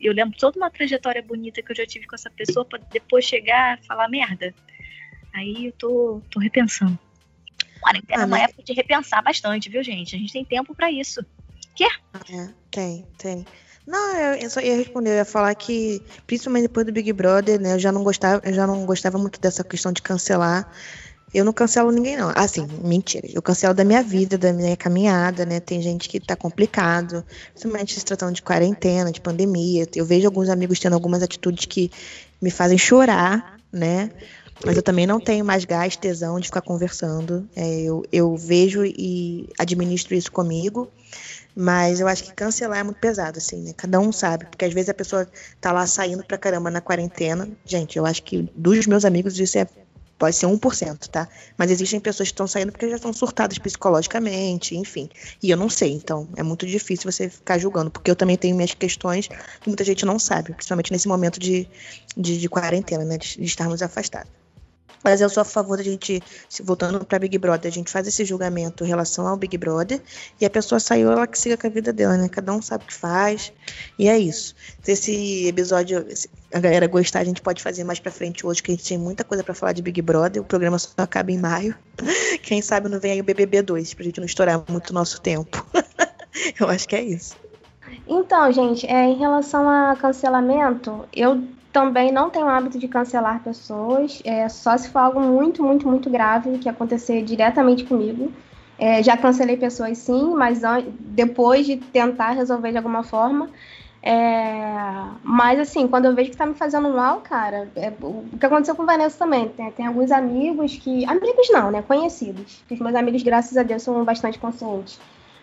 [0.00, 2.80] E eu lembro toda uma trajetória bonita que eu já tive com essa pessoa pra
[2.90, 4.52] depois chegar e falar merda.
[5.32, 6.98] Aí eu tô, tô repensando.
[7.80, 10.16] Quarentena é Ah, uma mas- época de repensar bastante, viu, gente?
[10.16, 11.24] A gente tem tempo pra isso.
[11.80, 13.46] É, tem, tem.
[13.86, 17.60] Não, eu, eu só ia responder, eu ia falar que, principalmente depois do Big Brother,
[17.60, 20.68] né, eu já não gostava, eu já não gostava muito dessa questão de cancelar.
[21.32, 22.32] Eu não cancelo ninguém, não.
[22.34, 23.26] Assim, mentira.
[23.32, 25.60] Eu cancelo da minha vida, da minha caminhada, né?
[25.60, 29.86] Tem gente que tá complicado, principalmente se tratando de quarentena, de pandemia.
[29.94, 31.90] Eu vejo alguns amigos tendo algumas atitudes que
[32.42, 34.10] me fazem chorar, né?
[34.64, 37.48] Mas eu também não tenho mais gás, tesão de ficar conversando.
[37.56, 40.90] É, eu, eu vejo e administro isso comigo.
[41.54, 43.72] Mas eu acho que cancelar é muito pesado, assim, né?
[43.76, 44.46] Cada um sabe.
[44.46, 45.26] Porque às vezes a pessoa
[45.60, 47.48] tá lá saindo pra caramba na quarentena.
[47.64, 49.66] Gente, eu acho que dos meus amigos isso é.
[50.20, 51.26] Pode ser 1%, tá?
[51.56, 55.08] Mas existem pessoas que estão saindo porque já estão surtadas psicologicamente, enfim.
[55.42, 58.54] E eu não sei, então é muito difícil você ficar julgando, porque eu também tenho
[58.54, 61.66] minhas questões que muita gente não sabe, principalmente nesse momento de,
[62.14, 63.16] de, de quarentena, né?
[63.16, 64.39] De, de estarmos afastados.
[65.02, 66.22] Mas eu sou a favor da gente,
[66.62, 70.00] voltando para Big Brother, a gente faz esse julgamento em relação ao Big Brother
[70.40, 72.28] e a pessoa saiu, ela que siga com a vida dela, né?
[72.28, 73.52] Cada um sabe o que faz.
[73.98, 74.54] E é isso.
[74.82, 76.06] Se esse episódio
[76.52, 78.98] a galera gostar, a gente pode fazer mais pra frente hoje, que a gente tem
[78.98, 80.42] muita coisa pra falar de Big Brother.
[80.42, 81.74] O programa só acaba em maio.
[82.42, 85.20] Quem sabe não vem aí o BBB 2, pra gente não estourar muito o nosso
[85.20, 85.64] tempo.
[86.60, 87.36] eu acho que é isso.
[88.06, 91.42] Então, gente, é, em relação a cancelamento, eu
[91.72, 95.86] também não tenho o hábito de cancelar pessoas, é, só se for algo muito, muito,
[95.86, 98.32] muito grave que acontecer diretamente comigo.
[98.78, 100.62] É, já cancelei pessoas sim, mas
[100.98, 103.50] depois de tentar resolver de alguma forma.
[104.02, 104.72] É,
[105.22, 108.74] mas assim, quando eu vejo que tá me fazendo mal, cara, é, o que aconteceu
[108.74, 109.48] com Vanessa também.
[109.50, 111.04] Tem, tem, alguns amigos que.
[111.04, 111.82] Amigos não, né?
[111.82, 112.64] Conhecidos.
[112.70, 114.98] Os meus amigos, graças a Deus, são bastante conscientes.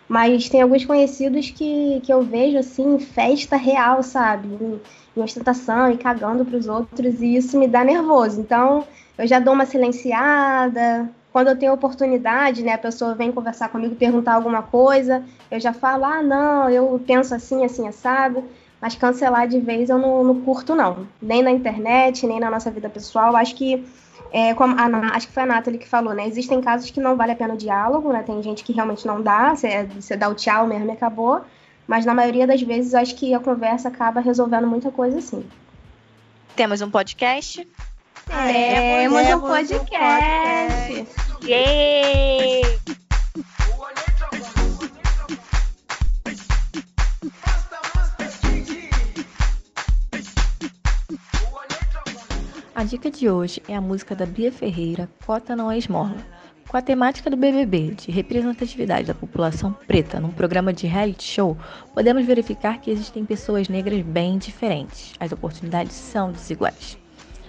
[0.07, 4.47] Mas tem alguns conhecidos que, que eu vejo assim, festa real, sabe?
[5.17, 8.39] Em, ostentação e cagando pros outros, e isso me dá nervoso.
[8.39, 8.85] Então,
[9.17, 13.95] eu já dou uma silenciada, quando eu tenho oportunidade, né, a pessoa vem conversar comigo,
[13.95, 18.43] perguntar alguma coisa, eu já falo, ah, não, eu penso assim, assim, assado.
[18.81, 21.07] Mas cancelar de vez eu não, não curto, não.
[21.21, 23.35] Nem na internet, nem na nossa vida pessoal.
[23.35, 23.83] Acho que,
[24.31, 26.27] é, a, acho que foi a Nathalie que falou, né?
[26.27, 28.23] Existem casos que não vale a pena o diálogo, né?
[28.23, 31.41] Tem gente que realmente não dá, você, você dá o tchau mesmo e acabou.
[31.87, 35.45] Mas na maioria das vezes, acho que a conversa acaba resolvendo muita coisa, sim.
[36.55, 37.65] Temos um podcast?
[38.25, 39.73] Temos, Temos um podcast.
[39.73, 41.47] Um podcast.
[41.47, 42.61] Yay!
[52.75, 56.15] A dica de hoje é a música da Bia Ferreira, Cota Não é Esmola.
[56.67, 61.57] Com a temática do BBB, de representatividade da população preta num programa de reality show,
[61.93, 65.13] podemos verificar que existem pessoas negras bem diferentes.
[65.17, 66.97] As oportunidades são desiguais.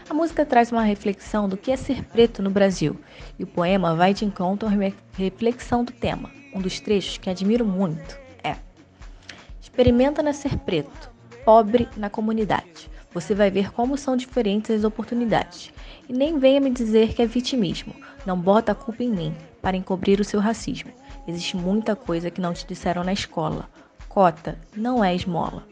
[0.08, 2.96] A música traz uma reflexão do que é ser preto no Brasil,
[3.36, 4.72] e o poema vai de encontro à
[5.16, 6.30] reflexão do tema.
[6.54, 8.54] Um dos trechos que admiro muito é:
[9.60, 11.10] Experimenta nascer preto,
[11.44, 12.88] pobre na comunidade.
[13.12, 15.72] Você vai ver como são diferentes as oportunidades.
[16.09, 17.94] E nem venha me dizer que é vitimismo.
[18.24, 20.90] Não bota a culpa em mim para encobrir o seu racismo.
[21.26, 23.68] Existe muita coisa que não te disseram na escola.
[24.09, 25.66] Cota não é esmola.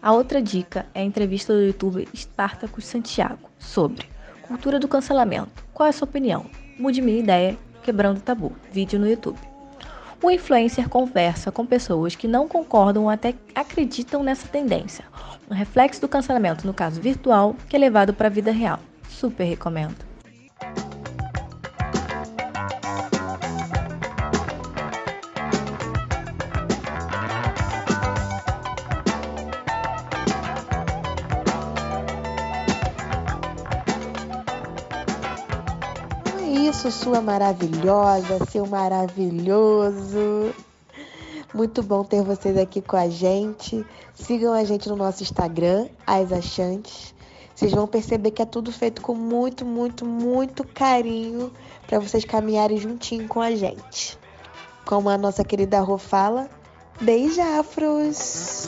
[0.00, 4.08] A outra dica é a entrevista do youtuber Spartacus Santiago sobre
[4.42, 5.64] cultura do cancelamento.
[5.74, 6.46] Qual é a sua opinião?
[6.78, 8.52] Mude minha ideia, quebrando tabu.
[8.72, 9.38] Vídeo no YouTube.
[10.22, 15.04] O influencer conversa com pessoas que não concordam ou até acreditam nessa tendência.
[15.50, 18.78] Um reflexo do cancelamento no caso virtual que é levado para a vida real.
[19.10, 20.10] Super recomendo.
[36.80, 40.54] isso, sua maravilhosa, seu maravilhoso.
[41.52, 43.84] Muito bom ter vocês aqui com a gente.
[44.14, 47.14] Sigam a gente no nosso Instagram, As Achantes.
[47.60, 51.52] Vocês vão perceber que é tudo feito com muito, muito, muito carinho
[51.86, 54.18] para vocês caminharem juntinho com a gente.
[54.86, 56.48] Como a nossa querida Rô fala,
[57.02, 58.66] beijafros!